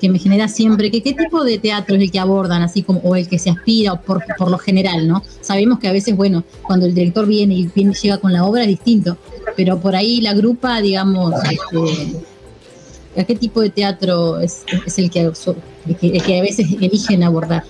que 0.00 0.08
me 0.08 0.18
genera 0.18 0.48
siempre, 0.48 0.90
que 0.90 1.02
qué 1.02 1.14
tipo 1.14 1.44
de 1.44 1.58
teatro 1.58 1.96
es 1.96 2.02
el 2.02 2.10
que 2.10 2.18
abordan, 2.18 2.62
así 2.62 2.82
como, 2.82 3.00
o 3.00 3.16
el 3.16 3.28
que 3.28 3.38
se 3.38 3.50
aspira, 3.50 3.94
o 3.94 4.00
por, 4.00 4.22
por 4.36 4.50
lo 4.50 4.58
general, 4.58 5.08
¿no? 5.08 5.22
Sabemos 5.40 5.78
que 5.78 5.88
a 5.88 5.92
veces, 5.92 6.16
bueno, 6.16 6.44
cuando 6.62 6.86
el 6.86 6.94
director 6.94 7.26
viene 7.26 7.54
y 7.54 7.66
viene, 7.68 7.94
llega 7.94 8.18
con 8.18 8.32
la 8.32 8.44
obra 8.44 8.62
es 8.62 8.68
distinto, 8.68 9.16
pero 9.56 9.78
por 9.80 9.96
ahí 9.96 10.20
la 10.20 10.34
grupa, 10.34 10.80
digamos, 10.80 11.32
este, 11.44 12.20
¿A 13.16 13.24
qué 13.24 13.34
tipo 13.34 13.60
de 13.60 13.70
teatro 13.70 14.38
es, 14.40 14.64
el, 14.96 15.10
que, 15.10 15.20
a 15.20 16.42
veces 16.42 16.66
eligen 16.80 17.22
abordar? 17.22 17.64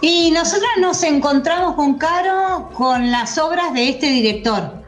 Y 0.00 0.30
nosotros 0.30 0.70
nos 0.80 1.02
encontramos 1.02 1.74
con 1.74 1.94
Caro 1.94 2.70
con 2.74 3.10
las 3.10 3.38
obras 3.38 3.72
de 3.74 3.88
este 3.88 4.06
director, 4.06 4.82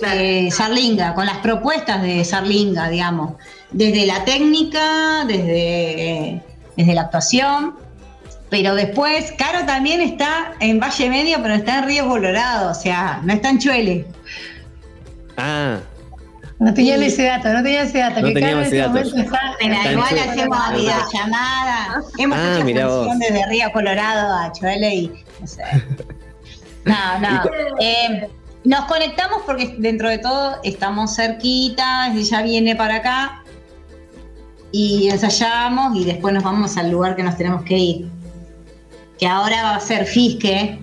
eh, 0.00 0.50
Sarlinga, 0.50 1.14
con 1.14 1.26
las 1.26 1.38
propuestas 1.38 2.02
de 2.02 2.24
Sarlinga, 2.24 2.88
digamos, 2.88 3.34
desde 3.70 4.06
la 4.06 4.24
técnica, 4.24 5.24
desde, 5.26 6.42
desde 6.76 6.94
la 6.94 7.02
actuación. 7.02 7.76
Pero 8.50 8.74
después, 8.74 9.32
Caro 9.36 9.66
también 9.66 10.00
está 10.00 10.54
en 10.60 10.78
Valle 10.78 11.08
Medio, 11.08 11.38
pero 11.42 11.54
está 11.54 11.78
en 11.78 11.86
Río 11.86 12.08
Colorado, 12.08 12.70
o 12.70 12.74
sea, 12.74 13.20
no 13.24 13.32
está 13.32 13.50
en 13.50 13.58
Chuele. 13.58 14.06
Ah, 15.36 15.78
No 16.58 16.72
tenía 16.72 16.96
ese 16.96 17.24
dato, 17.24 17.48
no 17.52 17.62
tenía 17.62 17.82
ese 17.82 17.98
dato. 17.98 18.20
No 18.22 18.28
que 18.28 18.34
teníamos 18.34 18.66
ese 18.68 18.78
dato. 18.78 18.92
Pero 19.58 19.74
igual 19.92 20.18
hacemos 20.18 20.58
videollamada. 20.74 22.02
Hemos 22.18 22.38
Ah, 22.38 22.60
hecho 22.66 23.08
desde 23.18 23.46
Río 23.46 23.70
Colorado 23.72 24.34
a 24.34 24.52
Chuele 24.52 24.94
y 24.94 25.24
no 25.40 25.46
sé. 25.46 25.62
No, 26.86 27.18
no. 27.18 27.42
Eh, 27.80 28.28
nos 28.62 28.84
conectamos 28.84 29.42
porque 29.44 29.74
dentro 29.76 30.08
de 30.08 30.18
todo 30.18 30.58
estamos 30.62 31.16
cerquita, 31.16 32.12
ella 32.14 32.42
viene 32.42 32.76
para 32.76 32.96
acá 32.96 33.42
y 34.70 35.08
ensayamos 35.10 35.96
y 35.96 36.04
después 36.04 36.32
nos 36.32 36.44
vamos 36.44 36.76
al 36.76 36.92
lugar 36.92 37.16
que 37.16 37.24
nos 37.24 37.36
tenemos 37.36 37.64
que 37.64 37.76
ir. 37.76 38.08
Que 39.18 39.26
ahora 39.26 39.64
va 39.64 39.74
a 39.74 39.80
ser 39.80 40.06
Fisque. 40.06 40.78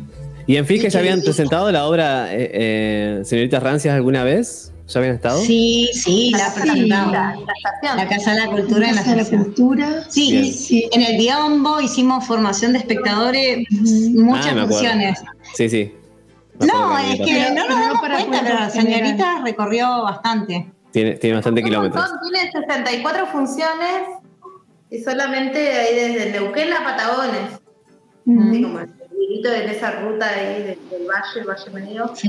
¿y 0.45 0.57
en 0.57 0.65
Fisque 0.65 0.89
ya 0.89 0.99
habían 0.99 1.21
presentado 1.21 1.71
la 1.71 1.85
obra 1.85 2.33
eh, 2.33 2.51
eh, 2.53 3.21
Señoritas 3.23 3.63
Rancias 3.63 3.95
alguna 3.95 4.25
vez? 4.25 4.72
¿Ya 4.87 4.99
habían 4.99 5.15
estado? 5.15 5.39
Sí, 5.41 5.89
sí, 5.93 6.31
la 6.31 6.49
Sí. 6.51 6.59
presentamos. 6.61 7.13
La, 7.13 7.35
la 7.35 7.53
estación. 7.53 7.97
La 7.97 8.07
Casa 8.07 8.33
de 8.33 8.39
la 8.41 8.47
Cultura 8.47 8.89
en 8.89 8.95
la 8.95 9.03
Casa 9.03 9.15
de 9.15 9.23
la. 9.23 9.29
Cultura. 9.43 10.03
Sí. 10.09 10.51
Sí. 10.51 10.89
en 10.91 11.01
el 11.01 11.17
Biombo 11.17 11.79
hicimos 11.81 12.25
formación 12.27 12.73
de 12.73 12.79
espectadores, 12.79 13.65
muchas 14.13 14.47
Ah, 14.57 14.65
funciones. 14.67 15.23
Sí, 15.55 15.69
sí. 15.69 15.93
No, 16.59 16.97
es 16.99 17.17
que 17.19 17.25
Pero- 17.25 17.55
no 17.55 17.67
nos 17.69 17.79
damos 17.79 18.01
para 18.01 18.15
cuenta, 18.17 18.39
pero 18.43 18.59
la 18.59 18.69
general. 18.69 18.71
señorita 18.71 19.41
recorrió 19.43 20.03
bastante. 20.03 20.71
Tiene, 20.91 21.13
tiene 21.13 21.35
bastante 21.37 21.61
Un 21.61 21.65
kilómetros. 21.67 22.03
montón, 22.11 22.29
Tiene 22.31 22.51
64 22.51 23.25
funciones 23.27 24.01
y 24.91 24.99
solamente 24.99 25.59
ahí 25.79 25.95
desde 25.95 26.31
Neuquén 26.31 26.71
a 26.73 26.83
Patagones. 26.83 27.59
Ujú. 28.25 28.49
Así 28.49 28.61
como 28.61 28.79
el 28.79 28.89
en 29.45 29.69
esa 29.69 29.91
ruta 30.01 30.29
ahí 30.29 30.61
del, 30.63 30.77
del 30.89 31.07
valle, 31.07 31.39
el 31.39 31.47
Valle 31.47 31.69
Medio. 31.71 32.11
Sí. 32.15 32.27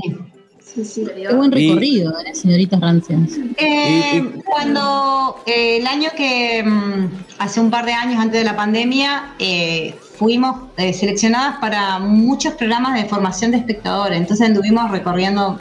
Sí, 0.65 0.83
sí. 0.83 1.05
Qué 1.15 1.33
buen 1.33 1.53
Y- 1.57 1.67
recorrido, 1.69 2.11
¿eh, 2.19 2.33
señoritas 2.35 2.79
rancias. 2.81 3.19
Eh, 3.57 4.13
Y- 4.13 4.17
y- 4.17 4.41
cuando 4.43 5.37
eh, 5.45 5.77
el 5.77 5.87
año 5.87 6.09
que, 6.17 6.63
mm, 6.63 7.07
hace 7.37 7.59
un 7.59 7.69
par 7.69 7.85
de 7.85 7.93
años 7.93 8.19
antes 8.19 8.39
de 8.39 8.45
la 8.45 8.55
pandemia, 8.55 9.35
eh, 9.39 9.93
fuimos 10.17 10.69
eh, 10.77 10.91
seleccionadas 10.93 11.57
para 11.59 11.99
muchos 11.99 12.55
programas 12.55 12.99
de 13.01 13.07
formación 13.07 13.51
de 13.51 13.57
espectadores. 13.57 14.17
Entonces 14.17 14.45
anduvimos 14.47 14.89
recorriendo 14.91 15.59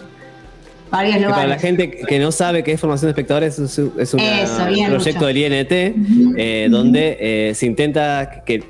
varios 0.91 1.17
Que 1.17 1.23
para 1.25 1.37
la 1.37 1.43
lugares. 1.45 1.63
gente 1.63 1.91
que 1.91 2.19
no 2.19 2.33
sabe 2.33 2.65
qué 2.65 2.73
es 2.73 2.81
formación 2.81 3.09
de 3.09 3.11
espectadores, 3.11 3.59
es, 3.59 3.79
un- 3.79 3.93
es 3.99 4.15
una- 4.15 4.41
Eso, 4.43 4.67
bien, 4.67 4.87
un 4.87 4.95
proyecto 4.97 5.21
Lucho. 5.21 5.27
del 5.27 5.37
INT 5.37 5.95
eh, 6.37 6.69
donde 6.71 7.17
eh, 7.21 7.55
se 7.55 7.67
intenta 7.67 8.43
que 8.47 8.65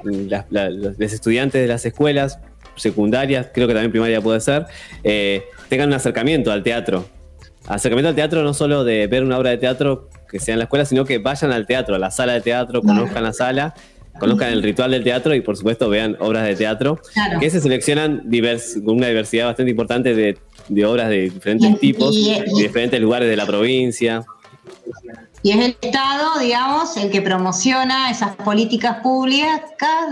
la- 0.50 0.68
los 0.70 0.98
estudiantes 1.00 1.62
de 1.62 1.68
las 1.68 1.84
escuelas 1.86 2.38
secundarias, 2.76 3.46
creo 3.54 3.68
que 3.68 3.72
también 3.74 3.92
primaria 3.92 4.20
puede 4.20 4.40
ser, 4.40 4.66
eh, 5.04 5.44
tengan 5.68 5.88
un 5.88 5.94
acercamiento 5.94 6.52
al 6.52 6.62
teatro. 6.62 7.06
Acercamiento 7.66 8.08
al 8.10 8.14
teatro 8.14 8.42
no 8.42 8.52
solo 8.54 8.84
de 8.84 9.06
ver 9.06 9.22
una 9.24 9.38
obra 9.38 9.50
de 9.50 9.58
teatro 9.58 10.08
que 10.30 10.38
sea 10.38 10.52
en 10.54 10.58
la 10.58 10.64
escuela, 10.64 10.84
sino 10.84 11.04
que 11.04 11.18
vayan 11.18 11.52
al 11.52 11.66
teatro, 11.66 11.94
a 11.94 11.98
la 11.98 12.10
sala 12.10 12.34
de 12.34 12.40
teatro, 12.40 12.82
conozcan 12.82 13.22
la 13.22 13.32
sala, 13.32 13.74
conozcan 14.18 14.52
el 14.52 14.62
ritual 14.62 14.90
del 14.90 15.02
teatro 15.02 15.34
y 15.34 15.40
por 15.40 15.56
supuesto 15.56 15.88
vean 15.88 16.16
obras 16.20 16.44
de 16.44 16.56
teatro 16.56 17.00
Claro. 17.14 17.40
que 17.40 17.48
se 17.50 17.60
seleccionan 17.60 18.22
divers- 18.28 18.82
con 18.84 18.96
una 18.96 19.06
diversidad 19.08 19.46
bastante 19.46 19.70
importante 19.70 20.14
de, 20.14 20.38
de 20.68 20.84
obras 20.86 21.08
de 21.08 21.30
diferentes 21.30 21.70
Y- 21.70 21.74
tipos, 21.76 22.14
y- 22.16 22.34
de 22.34 22.44
diferentes 22.56 23.00
lugares 23.00 23.28
de 23.28 23.36
la 23.36 23.46
provincia. 23.46 24.24
Y 25.42 25.50
es 25.52 25.56
el 25.58 25.76
Estado, 25.80 26.38
digamos, 26.40 26.96
el 26.96 27.10
que 27.10 27.20
promociona 27.20 28.10
esas 28.10 28.34
políticas 28.36 28.98
públicas 29.02 29.60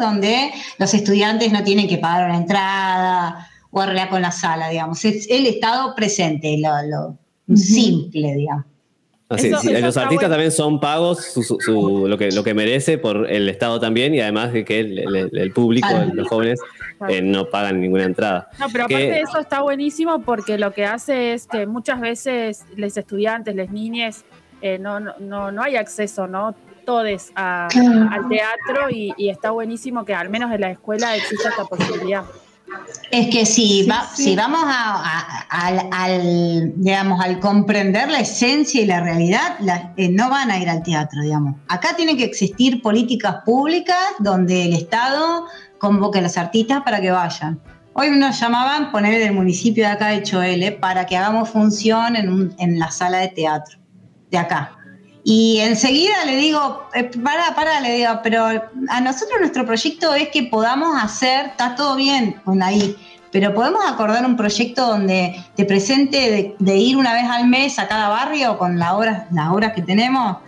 donde 0.00 0.50
los 0.78 0.92
estudiantes 0.94 1.52
no 1.52 1.62
tienen 1.64 1.88
que 1.88 1.96
pagar 1.98 2.28
una 2.28 2.36
entrada 2.38 3.48
o 3.72 3.80
arreglar 3.80 4.08
con 4.10 4.22
la 4.22 4.30
sala, 4.30 4.68
digamos. 4.68 5.04
Es 5.04 5.28
el 5.28 5.46
Estado 5.46 5.94
presente, 5.96 6.56
lo, 6.62 7.16
lo 7.48 7.56
simple, 7.56 8.34
digamos. 8.34 8.66
Así, 9.28 9.46
Eso- 9.48 9.60
sí, 9.60 9.72
eso 9.72 9.86
los 9.86 9.96
artistas 9.96 10.28
bueno. 10.28 10.32
también 10.34 10.52
son 10.52 10.78
pagos 10.78 11.24
su- 11.24 11.42
su- 11.42 11.58
su- 11.58 12.06
lo, 12.06 12.18
que, 12.18 12.30
lo 12.32 12.44
que 12.44 12.52
merece 12.52 12.98
por 12.98 13.30
el 13.30 13.48
Estado 13.48 13.80
también 13.80 14.14
y 14.14 14.20
además 14.20 14.52
de 14.52 14.62
que 14.62 14.80
el, 14.80 14.98
el- 14.98 15.38
el 15.38 15.52
público, 15.52 15.88
Claro. 15.88 16.12
los 16.12 16.28
jóvenes, 16.28 16.60
eh, 17.08 17.22
no 17.22 17.46
pagan 17.48 17.80
ninguna 17.80 18.04
entrada. 18.04 18.50
No, 18.58 18.66
pero 18.70 18.86
Que- 18.86 18.94
aparte 18.94 19.10
de 19.10 19.20
eso 19.22 19.38
está 19.40 19.62
buenísimo 19.62 20.20
porque 20.20 20.58
lo 20.58 20.72
que 20.74 20.84
hace 20.84 21.32
es 21.32 21.46
que 21.46 21.66
muchas 21.66 21.98
veces 22.00 22.64
los 22.76 22.94
estudiantes, 22.94 23.56
las 23.56 23.70
niñas, 23.70 24.26
eh, 24.60 24.78
no, 24.78 25.00
no, 25.00 25.14
no, 25.18 25.50
no 25.50 25.62
hay 25.62 25.76
acceso, 25.76 26.26
¿no? 26.26 26.54
Todos 26.84 27.30
a- 27.34 27.68
Claro. 27.70 28.10
al 28.12 28.28
teatro 28.28 28.90
y, 28.90 29.14
y 29.16 29.30
está 29.30 29.50
buenísimo 29.50 30.04
que 30.04 30.12
al 30.14 30.28
menos 30.28 30.52
en 30.52 30.60
la 30.60 30.70
escuela 30.72 31.16
exista 31.16 31.48
esta 31.48 31.64
posibilidad. 31.64 32.24
Es 33.10 33.28
que 33.28 33.44
si, 33.44 33.82
Sí, 33.82 33.86
va- 33.88 34.08
sí. 34.14 34.24
si 34.24 34.36
vamos 34.36 34.60
a, 34.64 34.94
a- 34.96 35.46
al, 35.50 35.80
al, 35.92 36.72
digamos, 36.76 37.20
al 37.22 37.38
comprender 37.40 38.10
la 38.10 38.20
esencia 38.20 38.80
y 38.80 38.86
la 38.86 39.00
realidad, 39.00 39.56
la- 39.60 39.92
eh, 39.96 40.08
no 40.08 40.30
van 40.30 40.50
a 40.50 40.58
ir 40.58 40.68
al 40.70 40.82
teatro, 40.82 41.20
digamos. 41.22 41.56
Acá 41.68 41.94
tienen 41.96 42.16
que 42.16 42.24
existir 42.24 42.80
políticas 42.80 43.36
públicas 43.44 43.98
donde 44.18 44.64
el 44.64 44.72
Estado 44.74 45.44
convoque 45.78 46.20
a 46.20 46.22
los 46.22 46.36
artistas 46.38 46.82
para 46.84 47.00
que 47.00 47.10
vayan. 47.10 47.60
Hoy 47.94 48.10
nos 48.10 48.40
llamaban 48.40 48.90
poner 48.90 49.18
del 49.18 49.34
municipio 49.34 49.84
de 49.84 49.90
acá 49.92 50.06
de 50.08 50.22
Choele 50.22 50.72
para 50.72 51.04
que 51.04 51.16
hagamos 51.16 51.50
función 51.50 52.16
en, 52.16 52.30
un- 52.32 52.54
en 52.58 52.78
la 52.78 52.90
sala 52.90 53.18
de 53.18 53.28
teatro 53.28 53.78
de 54.30 54.38
acá. 54.38 54.76
Y 55.24 55.58
enseguida 55.60 56.24
le 56.24 56.36
digo, 56.36 56.88
eh, 56.94 57.04
pará, 57.22 57.54
pará, 57.54 57.80
le 57.80 57.94
digo, 57.94 58.20
pero 58.22 58.44
a 58.88 59.00
nosotros 59.00 59.38
nuestro 59.40 59.64
proyecto 59.64 60.14
es 60.14 60.28
que 60.30 60.44
podamos 60.44 61.00
hacer, 61.00 61.46
está 61.46 61.76
todo 61.76 61.94
bien 61.94 62.40
con 62.44 62.62
ahí, 62.62 62.96
pero 63.30 63.54
podemos 63.54 63.84
acordar 63.86 64.26
un 64.26 64.36
proyecto 64.36 64.86
donde 64.86 65.40
te 65.54 65.64
presente 65.64 66.16
de, 66.16 66.56
de 66.58 66.76
ir 66.76 66.96
una 66.96 67.14
vez 67.14 67.24
al 67.24 67.46
mes 67.46 67.78
a 67.78 67.86
cada 67.86 68.08
barrio 68.08 68.58
con 68.58 68.78
la 68.78 69.26
las 69.30 69.48
obras 69.48 69.72
que 69.74 69.82
tenemos. 69.82 70.38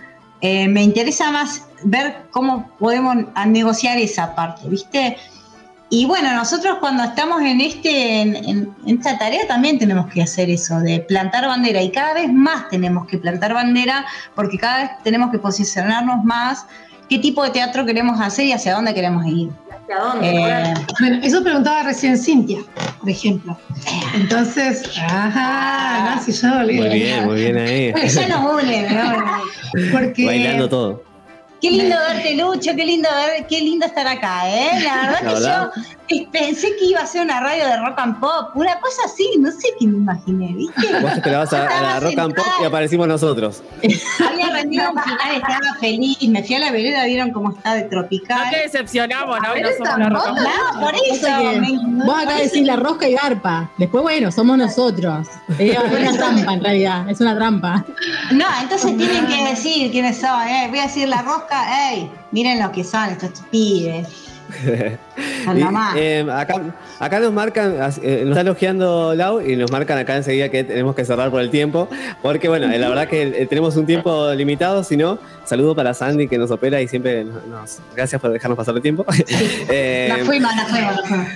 Eh, 0.40 0.68
me 0.68 0.82
interesa 0.82 1.30
más 1.30 1.66
ver 1.84 2.26
cómo 2.30 2.68
podemos 2.78 3.16
negociar 3.46 3.96
esa 3.98 4.34
parte, 4.34 4.68
¿viste? 4.68 5.16
Y 5.90 6.06
bueno, 6.06 6.32
nosotros 6.34 6.78
cuando 6.80 7.04
estamos 7.04 7.40
en, 7.42 7.60
este, 7.60 8.20
en, 8.22 8.36
en- 8.36 8.74
en 8.86 8.96
esta 8.98 9.16
tarea 9.18 9.46
también 9.46 9.78
tenemos 9.78 10.10
que 10.12 10.22
hacer 10.22 10.50
eso, 10.50 10.80
de 10.80 11.00
plantar 11.00 11.46
bandera. 11.46 11.82
Y 11.82 11.90
cada 11.92 12.14
vez 12.14 12.32
más 12.32 12.68
tenemos 12.68 13.06
que 13.06 13.18
plantar 13.18 13.54
bandera 13.54 14.04
porque 14.34 14.58
cada 14.58 14.78
vez 14.78 14.90
tenemos 15.04 15.30
que 15.30 15.38
posicionarnos 15.38 16.24
más 16.24 16.66
qué 17.08 17.18
tipo 17.18 17.44
de 17.44 17.50
teatro 17.50 17.84
queremos 17.84 18.20
hacer 18.20 18.46
y 18.46 18.52
hacia 18.52 18.74
dónde 18.74 18.94
queremos 18.94 19.24
ir. 19.26 19.50
¿Hacia 19.82 19.98
dónde? 19.98 20.30
Eh, 20.30 20.74
Bueno, 20.98 21.18
eso 21.22 21.42
preguntaba 21.44 21.82
recién 21.84 22.16
Cintia, 22.18 22.60
por 22.98 23.10
ejemplo. 23.10 23.56
Entonces, 24.14 24.90
ajá, 25.06 26.14
no, 26.16 26.22
si 26.22 26.32
yo 26.32 26.48
Muy 26.48 26.88
bien, 26.88 27.26
muy 27.26 27.40
bien 27.40 27.58
ahí. 27.58 27.92
bueno, 27.92 28.06
ya 28.08 28.28
nos 28.28 28.62
une, 28.62 28.88
¿no? 28.90 29.92
Porque 29.92 30.24
Bailando 30.26 30.68
todo. 30.68 31.04
Qué 31.64 31.70
lindo 31.70 31.96
verte, 31.96 32.34
Lucho, 32.34 32.76
qué 32.76 32.84
lindo 32.84 33.08
ver, 33.10 33.46
qué 33.46 33.58
lindo 33.60 33.86
estar 33.86 34.06
acá, 34.06 34.50
¿eh? 34.50 34.80
La 34.84 34.96
verdad 35.00 35.12
La 35.12 35.18
que 35.20 35.34
verdad. 35.34 35.70
yo 35.74 35.82
eh, 36.16 36.28
pensé 36.30 36.76
que 36.76 36.84
iba 36.84 37.00
a 37.00 37.06
ser 37.06 37.22
una 37.22 37.40
radio 37.40 37.66
de 37.66 37.76
rock 37.78 37.98
and 38.00 38.20
pop, 38.20 38.50
una 38.54 38.78
cosa 38.80 39.02
así, 39.06 39.30
no 39.38 39.50
sé 39.50 39.68
qué 39.78 39.86
imaginé, 40.04 40.52
¿viste? 40.54 41.00
Vos 41.00 41.10
te 41.12 41.16
esperabas 41.18 41.52
a, 41.52 41.66
a 41.66 41.80
la 41.82 42.00
rock 42.00 42.18
and 42.18 42.34
pop 42.34 42.44
y 42.62 42.64
aparecimos 42.64 43.08
nosotros. 43.08 43.62
Había 43.82 44.50
rendido 44.50 44.90
un 44.92 45.02
final, 45.02 45.34
estaba 45.36 45.74
feliz, 45.80 46.16
me 46.28 46.42
fui 46.44 46.54
a 46.56 46.58
la 46.60 46.70
vereda, 46.70 47.04
vieron 47.06 47.30
cómo 47.32 47.50
está 47.50 47.74
de 47.74 47.84
No 47.84 47.88
tropical. 47.90 48.50
te 48.50 48.58
decepcionamos, 48.60 49.38
¿no? 49.40 49.48
A 49.48 49.52
ver, 49.54 49.62
No 49.62 49.68
somos 49.70 49.88
la 49.98 50.04
tampoco. 50.04 50.26
roca. 50.28 50.42
No, 50.74 50.80
por 50.80 50.94
eso, 50.94 51.60
me- 51.60 52.04
vos 52.04 52.22
acá 52.22 52.36
decís 52.36 52.66
la 52.66 52.76
rosca 52.76 53.08
y 53.08 53.14
garpa. 53.14 53.70
Después, 53.78 54.02
bueno, 54.02 54.30
somos 54.30 54.58
nosotros. 54.58 55.26
Es 55.58 55.76
una 55.78 56.12
trampa, 56.16 56.52
en 56.54 56.62
realidad. 56.64 57.08
Es 57.10 57.20
una 57.20 57.34
trampa. 57.36 57.84
No, 58.32 58.44
entonces 58.62 58.96
tienen 58.96 59.26
que 59.26 59.44
decir 59.48 59.90
quiénes 59.90 60.18
son, 60.20 60.46
¿eh? 60.48 60.66
Voy 60.68 60.78
a 60.80 60.82
decir 60.82 61.08
la 61.08 61.22
rosca, 61.22 61.90
ey, 61.92 62.10
miren 62.30 62.60
lo 62.62 62.70
que 62.72 62.84
son 62.84 63.04
estos 63.10 63.42
pibes. 63.50 64.06
Eh, 65.96 66.26
acá, 66.32 66.54
acá 66.98 67.20
nos 67.20 67.32
marcan, 67.32 67.74
eh, 68.02 68.20
nos 68.22 68.30
está 68.30 68.40
elogiando 68.40 69.14
Lau 69.14 69.40
y 69.42 69.56
nos 69.56 69.70
marcan 69.70 69.98
acá 69.98 70.16
enseguida 70.16 70.48
que 70.48 70.64
tenemos 70.64 70.94
que 70.94 71.04
cerrar 71.04 71.30
por 71.30 71.42
el 71.42 71.50
tiempo, 71.50 71.86
porque 72.22 72.48
bueno, 72.48 72.70
eh, 72.72 72.78
la 72.78 72.88
verdad 72.88 73.08
que 73.08 73.22
eh, 73.22 73.46
tenemos 73.46 73.76
un 73.76 73.84
tiempo 73.84 74.32
limitado, 74.32 74.82
si 74.84 74.96
no, 74.96 75.18
saludo 75.44 75.74
para 75.76 75.92
Sandy 75.92 76.28
que 76.28 76.38
nos 76.38 76.50
opera 76.50 76.80
y 76.80 76.88
siempre 76.88 77.24
nos, 77.24 77.80
gracias 77.94 78.20
por 78.22 78.30
dejarnos 78.32 78.56
pasar 78.56 78.74
el 78.74 78.82
tiempo. 78.82 79.04
Eh, 79.68 80.08
Nos 80.16 80.26
fuimos, 80.26 80.54
nos 80.56 80.64
fuimos, 80.70 80.96
nos 80.96 81.08
fuimos. 81.08 81.26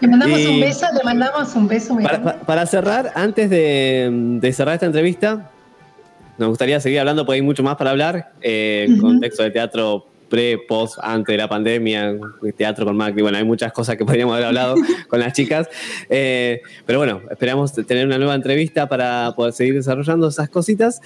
le 0.00 0.08
mandamos 0.08 0.38
Y- 0.40 0.46
un 0.46 0.60
beso, 0.60 0.86
le 0.96 1.04
mandamos 1.04 1.54
un 1.54 1.68
beso 1.68 1.94
para, 1.96 2.08
grande. 2.08 2.24
pa- 2.32 2.38
para 2.46 2.66
cerrar, 2.66 3.12
antes 3.14 3.50
de, 3.50 4.08
de 4.40 4.52
cerrar 4.52 4.74
esta 4.74 4.86
entrevista, 4.86 5.50
nos 6.38 6.48
gustaría 6.50 6.80
seguir 6.80 6.98
hablando, 7.00 7.24
porque 7.24 7.36
hay 7.36 7.42
mucho 7.42 7.62
más 7.62 7.76
para 7.76 7.90
hablar, 7.90 8.32
eh, 8.40 8.88
contexto 9.00 9.42
de 9.44 9.50
teatro 9.50 10.06
pre, 10.28 10.58
post, 10.58 10.98
antes 11.02 11.32
de 11.32 11.38
la 11.38 11.48
pandemia, 11.48 12.16
teatro 12.56 12.84
con 12.84 12.96
Macri, 12.96 13.22
bueno, 13.22 13.38
hay 13.38 13.44
muchas 13.44 13.72
cosas 13.72 13.96
que 13.96 14.04
podríamos 14.04 14.34
haber 14.34 14.46
hablado 14.46 14.74
con 15.08 15.20
las 15.20 15.32
chicas, 15.32 15.68
eh, 16.08 16.60
pero 16.86 16.98
bueno, 16.98 17.22
esperamos 17.30 17.72
tener 17.72 18.06
una 18.06 18.18
nueva 18.18 18.34
entrevista 18.34 18.88
para 18.88 19.32
poder 19.34 19.52
seguir 19.52 19.74
desarrollando 19.74 20.28
esas 20.28 20.48
cositas. 20.48 21.00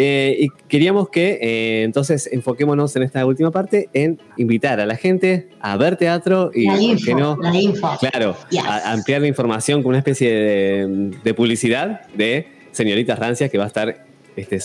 Eh, 0.00 0.36
y 0.38 0.48
queríamos 0.68 1.08
que 1.08 1.40
eh, 1.42 1.82
entonces 1.82 2.28
enfoquémonos 2.30 2.94
en 2.94 3.02
esta 3.02 3.26
última 3.26 3.50
parte 3.50 3.88
en 3.94 4.20
invitar 4.36 4.78
a 4.78 4.86
la 4.86 4.94
gente 4.94 5.48
a 5.60 5.76
ver 5.76 5.96
teatro 5.96 6.52
y, 6.54 6.66
la 6.66 6.80
info, 6.80 7.18
no? 7.18 7.36
La 7.42 7.52
info. 7.56 7.98
Claro, 7.98 8.36
a, 8.64 8.92
ampliar 8.92 9.22
la 9.22 9.26
información 9.26 9.82
con 9.82 9.90
una 9.90 9.98
especie 9.98 10.32
de, 10.32 11.34
publicidad 11.34 12.06
de 12.14 12.46
Señoritas 12.70 13.18
Rancias 13.18 13.50
que 13.50 13.58
va 13.58 13.64
a 13.64 13.66
estar 13.68 14.06
este 14.36 14.60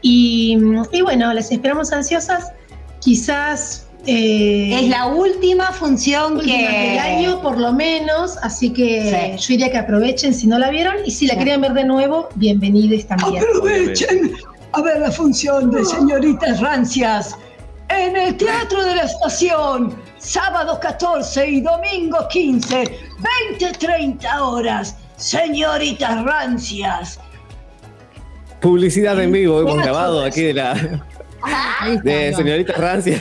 Y, 0.00 0.56
y 0.92 1.02
bueno, 1.02 1.30
las 1.34 1.52
esperamos 1.52 1.92
ansiosas, 1.92 2.52
quizás 3.00 3.85
eh, 4.06 4.80
es 4.82 4.88
la 4.88 5.06
última 5.06 5.72
función 5.72 6.34
última 6.38 6.52
que 6.56 6.68
del 6.68 6.98
año 6.98 7.42
por 7.42 7.58
lo 7.58 7.72
menos, 7.72 8.36
así 8.42 8.70
que 8.70 9.36
yo 9.38 9.46
diría 9.48 9.70
que 9.70 9.78
aprovechen 9.78 10.32
si 10.34 10.46
no 10.46 10.58
la 10.58 10.70
vieron 10.70 10.96
y 11.04 11.10
si 11.10 11.26
la 11.26 11.34
Sí. 11.34 11.38
querían 11.40 11.60
ver 11.60 11.72
de 11.74 11.84
nuevo, 11.84 12.28
bienvenidos 12.36 13.06
también. 13.06 13.42
Aprovechen 13.42 14.32
a 14.72 14.82
ver 14.82 15.00
la 15.00 15.10
función 15.10 15.70
de 15.70 15.84
señoritas 15.84 16.60
rancias 16.60 17.36
en 17.88 18.16
el 18.16 18.36
Teatro 18.36 18.84
de 18.84 18.96
la 18.96 19.02
Estación, 19.04 19.94
sábado 20.18 20.78
14 20.80 21.48
y 21.48 21.60
domingo 21.60 22.18
15, 22.28 22.84
20-30 23.60 24.40
horas. 24.40 24.96
Señoritas 25.16 26.22
rancias. 26.24 27.18
Publicidad 28.60 29.20
en 29.22 29.32
vivo, 29.32 29.60
hemos 29.60 29.76
grabado 29.76 30.24
aquí 30.24 30.42
de 30.42 30.54
la 30.54 30.74
de 32.02 32.52
ahí 32.52 32.64
va. 32.64 33.20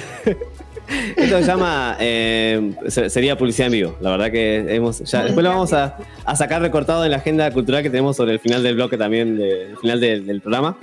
Esto 1.16 1.40
se 1.40 1.46
llama, 1.46 1.98
eh, 2.00 2.72
se- 2.88 3.10
sería 3.10 3.38
publicidad 3.38 3.68
en 3.68 3.72
vivo. 3.74 3.98
La 4.02 4.12
verdad 4.12 4.32
que 4.32 4.66
hemos, 4.76 5.00
ya, 5.00 5.24
después 5.24 5.44
lo 5.44 5.50
vamos 5.50 5.74
a, 5.74 5.98
a 6.26 6.36
sacar 6.36 6.62
recortado 6.62 7.04
en 7.06 7.12
la 7.12 7.18
agenda 7.18 7.50
cultural 7.52 7.82
que 7.84 7.90
tenemos 7.90 8.16
sobre 8.18 8.34
el 8.34 8.40
final 8.40 8.62
del 8.64 8.76
bloque 8.76 8.98
también, 8.98 9.38
de- 9.38 9.72
el 9.72 9.78
final 9.78 10.00
del, 10.00 10.26
del 10.26 10.42
programa. 10.42 10.78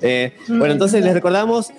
Eh, 0.00 0.32
bueno, 0.48 0.72
entonces 0.72 1.02
les 1.04 1.12
recordamos, 1.14 1.70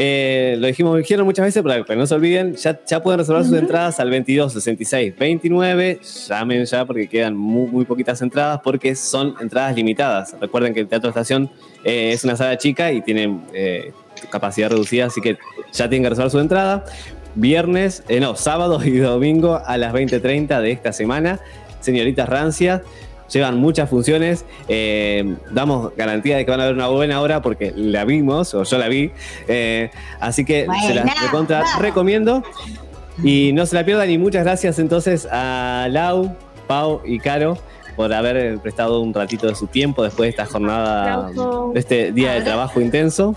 eh, 0.00 0.56
lo 0.58 0.66
dijimos, 0.68 0.96
dijeron 0.96 1.26
muchas 1.26 1.44
veces, 1.46 1.62
pero 1.62 1.84
que 1.84 1.96
no 1.96 2.06
se 2.06 2.14
olviden, 2.14 2.54
ya, 2.54 2.80
ya 2.86 3.02
pueden 3.02 3.18
reservar 3.18 3.44
sus 3.44 3.54
entradas 3.58 3.98
al 3.98 4.10
22 4.10 4.52
66 4.52 5.14
29. 5.18 6.00
Llamen 6.28 6.64
ya 6.64 6.84
porque 6.84 7.08
quedan 7.08 7.36
muy, 7.36 7.68
muy 7.70 7.84
poquitas 7.84 8.22
entradas 8.22 8.60
porque 8.62 8.94
son 8.94 9.34
entradas 9.40 9.74
limitadas. 9.74 10.36
Recuerden 10.40 10.72
que 10.72 10.80
el 10.80 10.88
Teatro 10.88 11.08
Estación 11.08 11.50
eh, 11.84 12.12
es 12.12 12.22
una 12.24 12.36
sala 12.36 12.56
chica 12.58 12.92
y 12.92 13.00
tiene 13.02 13.40
eh, 13.52 13.92
capacidad 14.30 14.70
reducida, 14.70 15.06
así 15.06 15.20
que 15.20 15.36
ya 15.72 15.88
tienen 15.88 16.04
que 16.04 16.10
reservar 16.10 16.30
su 16.30 16.38
entrada. 16.38 16.84
Viernes, 17.34 18.02
eh, 18.08 18.20
no, 18.20 18.36
sábado 18.36 18.80
y 18.84 18.98
domingo 18.98 19.60
a 19.64 19.76
las 19.76 19.92
20.30 19.92 20.60
de 20.60 20.70
esta 20.72 20.92
semana. 20.92 21.40
Señoritas 21.80 22.28
Rancias, 22.28 22.82
llevan 23.32 23.58
muchas 23.58 23.88
funciones. 23.88 24.44
eh, 24.68 25.36
damos 25.52 25.94
garantía 25.96 26.36
de 26.36 26.44
que 26.44 26.50
van 26.50 26.60
a 26.60 26.66
ver 26.66 26.74
una 26.74 26.88
buena 26.88 27.20
hora 27.20 27.40
porque 27.42 27.72
la 27.76 28.04
vimos, 28.04 28.54
o 28.54 28.64
yo 28.64 28.78
la 28.78 28.88
vi. 28.88 29.12
eh, 29.46 29.90
así 30.20 30.44
que 30.44 30.66
se 30.86 30.94
las 30.94 31.22
recontra 31.22 31.60
vamos. 31.60 31.82
recomiendo. 31.82 32.42
Y 33.22 33.52
no 33.52 33.66
se 33.66 33.74
la 33.74 33.84
pierdan. 33.84 34.10
Y 34.10 34.18
muchas 34.18 34.44
gracias 34.44 34.78
entonces 34.78 35.26
a 35.30 35.88
Lau, 35.90 36.34
Pau 36.66 37.00
y 37.04 37.18
Caro 37.18 37.58
por 37.96 38.12
haber 38.12 38.58
prestado 38.60 39.00
un 39.00 39.12
ratito 39.12 39.48
de 39.48 39.56
su 39.56 39.66
tiempo 39.66 40.04
después 40.04 40.26
de 40.26 40.30
esta 40.30 40.46
jornada, 40.46 41.28
de 41.74 41.80
este 41.80 42.12
día 42.12 42.34
de 42.34 42.42
trabajo 42.42 42.80
intenso. 42.80 43.34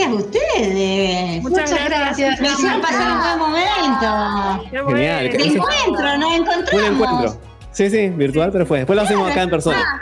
Gracias 0.00 0.08
a 0.08 0.14
ustedes. 0.14 1.42
Muchas, 1.42 1.70
Muchas 1.70 1.88
gracias. 1.88 2.40
Me 2.40 2.48
hicieron 2.48 2.80
pasar 2.80 3.12
un 3.12 3.18
buen 3.18 3.38
momento. 3.38 4.68
Qué 4.70 4.78
Genial, 4.94 5.30
De 5.30 5.44
encuentro, 5.44 6.18
nos 6.18 6.32
encontramos. 6.32 6.70
Fue 6.70 6.80
un 6.88 6.94
encuentro. 6.94 7.40
Sí, 7.72 7.90
sí, 7.90 8.08
virtual, 8.08 8.50
pero 8.52 8.66
fue. 8.66 8.78
Después 8.78 8.96
lo 8.96 9.02
hacemos 9.02 9.30
acá 9.30 9.42
en 9.42 9.50
persona. 9.50 9.98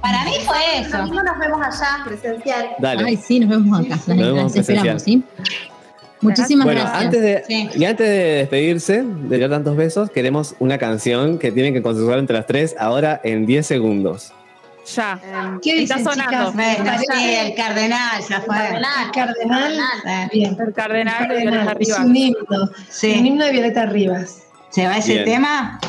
Para 0.00 0.24
mí 0.24 0.32
fue 0.44 0.80
eso. 0.80 0.98
Nos 1.06 1.38
vemos 1.38 1.60
allá, 1.66 2.04
presencial. 2.04 2.68
Dale. 2.78 3.04
Ay, 3.06 3.16
sí, 3.16 3.40
nos 3.40 3.48
vemos 3.50 3.80
acá. 3.80 3.88
Las, 3.88 4.08
Nos 4.08 4.18
vemos 4.18 4.42
las 4.42 4.52
presencial. 4.52 5.00
¿sí? 5.00 5.24
Muchísimas 6.20 6.64
Bueno, 6.64 6.80
gracias. 6.82 7.04
antes 7.04 7.22
de, 7.22 7.44
Sí. 7.46 7.68
y 7.74 7.84
antes 7.84 8.06
de 8.08 8.14
despedirse, 8.14 9.02
de 9.02 9.38
dar 9.38 9.50
tantos 9.50 9.76
besos, 9.76 10.10
queremos 10.10 10.54
una 10.58 10.78
canción 10.78 11.38
que 11.38 11.52
tienen 11.52 11.74
que 11.74 11.82
consensuar 11.82 12.18
entre 12.18 12.36
las 12.36 12.46
tres 12.46 12.74
ahora 12.78 13.20
en 13.24 13.46
10 13.46 13.66
segundos. 13.66 14.32
Ya. 14.94 15.18
¿Qué 15.62 15.82
Está 15.82 15.96
dicen, 15.96 16.12
sonando. 16.12 16.30
chicas? 16.50 16.54
Bueno, 16.54 16.84
¿Les 16.92 17.00
sí, 17.00 17.34
el 17.34 17.54
cardenal 17.54 18.22
ya 18.28 18.40
fue. 18.42 18.56
El 18.68 19.10
cardenal. 19.12 19.78
Eh, 20.06 20.28
Bien. 20.32 20.56
El 20.60 20.72
cardenal 20.74 21.28
de 21.28 21.36
Violeta 21.36 21.56
Cardenal, 21.64 21.76
es 21.80 21.88
Rivas. 21.88 21.98
un 22.00 22.16
himno. 22.16 22.38
Un 22.50 22.70
Sí. 22.90 23.10
himno 23.12 23.44
de 23.46 23.50
Violeta 23.52 23.86
Rivas. 23.86 24.42
¿Se 24.70 24.86
va 24.86 24.98
ese 24.98 25.12
Bien. 25.14 25.24
tema? 25.24 25.80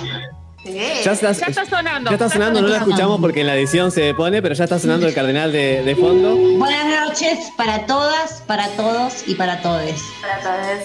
Ya 0.64 1.12
está, 1.12 1.32
Ya 1.32 1.46
está 1.48 1.66
sonando. 1.66 2.10
ya 2.10 2.16
está 2.16 2.30
sonando, 2.30 2.62
no 2.62 2.68
la 2.70 2.78
escuchamos 2.78 3.20
porque 3.22 3.42
en 3.42 3.48
la 3.48 3.56
edición 3.56 3.92
se 3.92 4.14
pone, 4.16 4.42
pero 4.42 4.56
ya 4.56 4.64
está 4.64 4.80
sonando 4.80 5.06
el 5.08 5.14
cardenal 5.14 5.52
de, 5.52 5.84
de 5.84 5.96
fondo. 5.96 6.36
Buenas 6.58 7.08
noches 7.08 7.52
para 7.56 7.86
todas, 7.86 8.42
para 8.48 8.70
todos 8.70 9.28
y 9.28 9.36
para 9.36 9.62
todes. 9.62 10.02
Para 10.22 10.40
todos. 10.40 10.84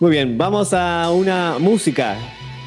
Muy 0.00 0.10
bien, 0.10 0.38
vamos 0.38 0.72
a 0.72 1.10
una 1.10 1.58
música. 1.58 2.16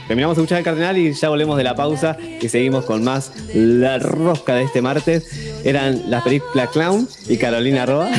Terminamos 0.07 0.37
de 0.37 0.43
escuchar 0.43 0.59
el 0.59 0.63
cardenal 0.63 0.97
y 0.97 1.11
ya 1.11 1.27
volvemos 1.27 1.57
de 1.57 1.65
la 1.65 1.75
pausa 1.75 2.17
y 2.41 2.47
seguimos 2.47 2.85
con 2.85 3.03
más 3.03 3.33
La 3.53 3.99
Rosca 3.99 4.55
de 4.55 4.63
este 4.63 4.81
martes. 4.81 5.27
Eran 5.65 6.09
las 6.09 6.23
películas 6.23 6.69
Clown 6.69 7.09
y 7.27 7.35
Carolina 7.35 7.85
Roa. 7.85 8.09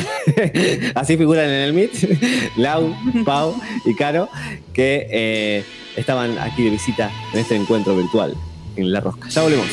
Así 0.95 1.17
figuran 1.17 1.45
en 1.45 1.61
el 1.61 1.73
Meet. 1.73 2.57
Lau, 2.57 2.93
Pau 3.25 3.55
y 3.85 3.95
Caro, 3.95 4.29
que 4.71 5.07
eh, 5.09 5.65
estaban 5.95 6.37
aquí 6.37 6.63
de 6.63 6.69
visita 6.69 7.11
en 7.33 7.39
este 7.39 7.55
encuentro 7.55 7.95
virtual 7.95 8.35
en 8.75 8.91
La 8.91 8.99
Rosca. 8.99 9.27
Ya 9.29 9.41
volvemos. 9.41 9.67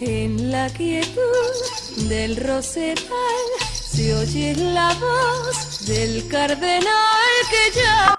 En 0.00 0.50
la 0.50 0.68
quietud 0.70 2.08
del 2.08 2.36
rosedal 2.36 2.98
se 3.94 4.12
oye 4.12 4.56
la 4.56 4.88
voz 4.94 5.86
del 5.86 6.26
cardenal 6.26 6.82
que 7.48 7.78
ya 7.78 8.18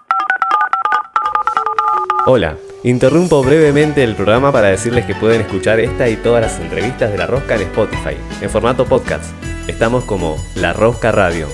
Hola, 2.28 2.56
interrumpo 2.84 3.44
brevemente 3.44 4.02
el 4.02 4.16
programa 4.16 4.54
para 4.54 4.70
decirles 4.70 5.06
que 5.06 5.16
pueden 5.16 5.42
escuchar 5.42 5.82
esta 5.82 6.08
y 6.08 6.16
todas 6.16 6.42
las 6.42 6.62
entrevistas 6.62 7.12
de 7.12 7.18
La 7.18 7.28
Rosca 7.28 7.56
en 7.56 7.64
Spotify, 7.64 8.16
en 8.40 8.50
formato 8.50 8.86
podcast. 8.86 9.26
Estamos 9.68 10.06
como 10.06 10.38
La 10.56 10.72
Rosca 10.72 11.12
Radio. 11.12 11.48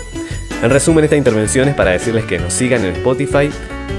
En 0.62 0.70
resumen, 0.70 1.04
esta 1.04 1.18
intervención 1.18 1.68
es 1.68 1.76
para 1.76 1.92
decirles 1.92 2.26
que 2.26 2.38
nos 2.38 2.54
sigan 2.54 2.86
en 2.86 2.96
Spotify 2.98 3.50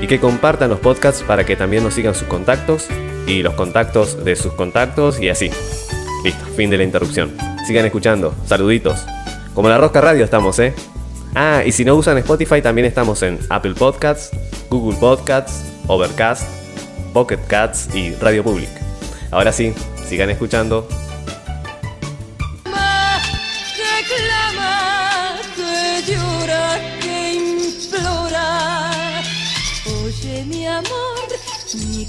y 0.01 0.07
que 0.07 0.21
compartan 0.21 0.71
los 0.71 0.79
podcasts 0.79 1.25
para 1.25 1.45
que 1.45 1.57
también 1.57 1.83
nos 1.83 1.95
sigan 1.95 2.15
sus 2.15 2.29
contactos 2.29 2.87
y 3.27 3.43
los 3.43 3.55
contactos 3.55 4.25
de 4.25 4.37
sus 4.37 4.53
contactos 4.53 5.21
y 5.21 5.31
así. 5.31 5.51
Listo, 6.25 6.45
fin 6.57 6.71
de 6.71 6.79
la 6.79 6.85
interrupción. 6.85 7.37
Sigan 7.67 7.85
escuchando. 7.85 8.33
Saluditos. 8.47 9.05
Como 9.55 9.69
la 9.69 9.79
Rosca 9.79 10.01
Radio 10.01 10.25
estamos, 10.25 10.59
¿eh? 10.59 10.75
Ah, 11.35 11.63
y 11.65 11.73
si 11.73 11.85
no 11.85 11.95
usan 11.95 12.19
Spotify, 12.19 12.61
también 12.63 12.87
estamos 12.87 13.23
en 13.23 13.39
Apple 13.49 13.75
Podcasts, 13.75 14.31
Google 14.71 14.99
Podcasts, 14.99 15.65
Overcast, 15.87 16.45
Pocket 17.13 17.41
Cats 17.47 17.95
y 17.95 18.15
Radio 18.15 18.43
Public. 18.43 18.71
Ahora 19.31 19.53
sí, 19.53 19.75
sigan 20.07 20.31
escuchando. 20.31 20.87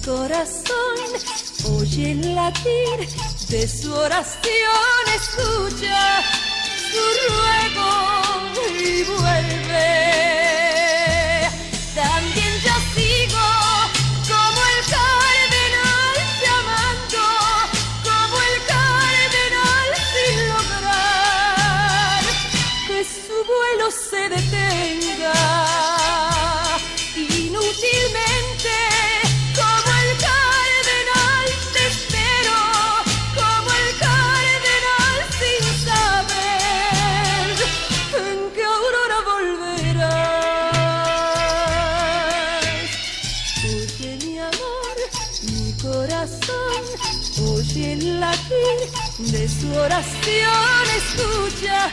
corazón, 0.06 0.97
oye 1.79 2.12
el 2.12 2.36
latir 2.36 3.08
de 3.49 3.67
su 3.67 3.93
oración, 3.93 5.03
escucha 5.15 6.52
ruego 7.29 7.89
y 8.79 9.03
vuelve. 9.03 9.89
También 11.95 12.53
yo 12.65 12.75
sigo 12.95 13.47
como 14.32 14.60
el 14.73 14.82
cardenal 14.95 16.15
llamando, 16.43 17.23
como 18.03 18.36
el 18.49 18.58
cardenal 18.73 19.89
sin 20.13 20.38
lograr 20.49 22.23
que 22.88 22.99
su 23.03 23.36
vuelo 23.51 23.86
se 23.91 24.21
detenga. 24.29 25.02
Oración, 49.83 50.83
escucha 50.95 51.91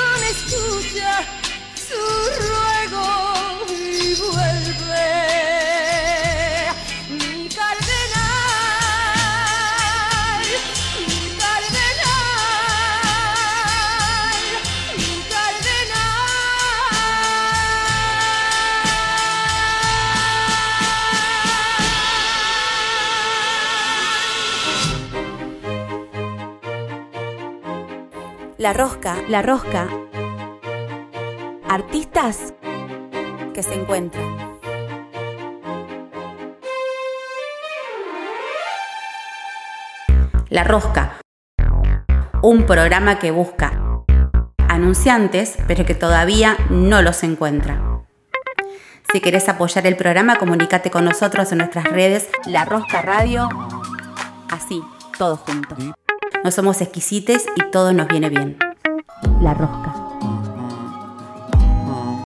oración, 0.00 0.22
escucha 0.24 1.22
su 1.74 2.00
ruego 2.40 3.04
y 3.68 4.14
vuelve. 4.14 5.49
La 28.60 28.74
rosca, 28.74 29.16
la 29.26 29.40
rosca. 29.40 29.88
Artistas 31.66 32.52
que 33.54 33.62
se 33.62 33.72
encuentran. 33.72 34.36
La 40.50 40.64
rosca. 40.64 41.22
Un 42.42 42.66
programa 42.66 43.18
que 43.18 43.30
busca 43.30 43.72
anunciantes, 44.68 45.56
pero 45.66 45.86
que 45.86 45.94
todavía 45.94 46.58
no 46.68 47.00
los 47.00 47.22
encuentra. 47.22 48.02
Si 49.10 49.22
querés 49.22 49.48
apoyar 49.48 49.86
el 49.86 49.96
programa, 49.96 50.36
comunícate 50.36 50.90
con 50.90 51.06
nosotros 51.06 51.50
en 51.52 51.58
nuestras 51.58 51.86
redes 51.86 52.28
La 52.44 52.66
Rosca 52.66 53.00
Radio. 53.00 53.48
Así, 54.50 54.82
todos 55.16 55.38
juntos. 55.40 55.78
No 56.42 56.50
somos 56.50 56.80
exquisites 56.80 57.44
y 57.54 57.70
todo 57.70 57.92
nos 57.92 58.08
viene 58.08 58.30
bien. 58.30 58.56
La 59.42 59.52
Rosca. 59.52 59.99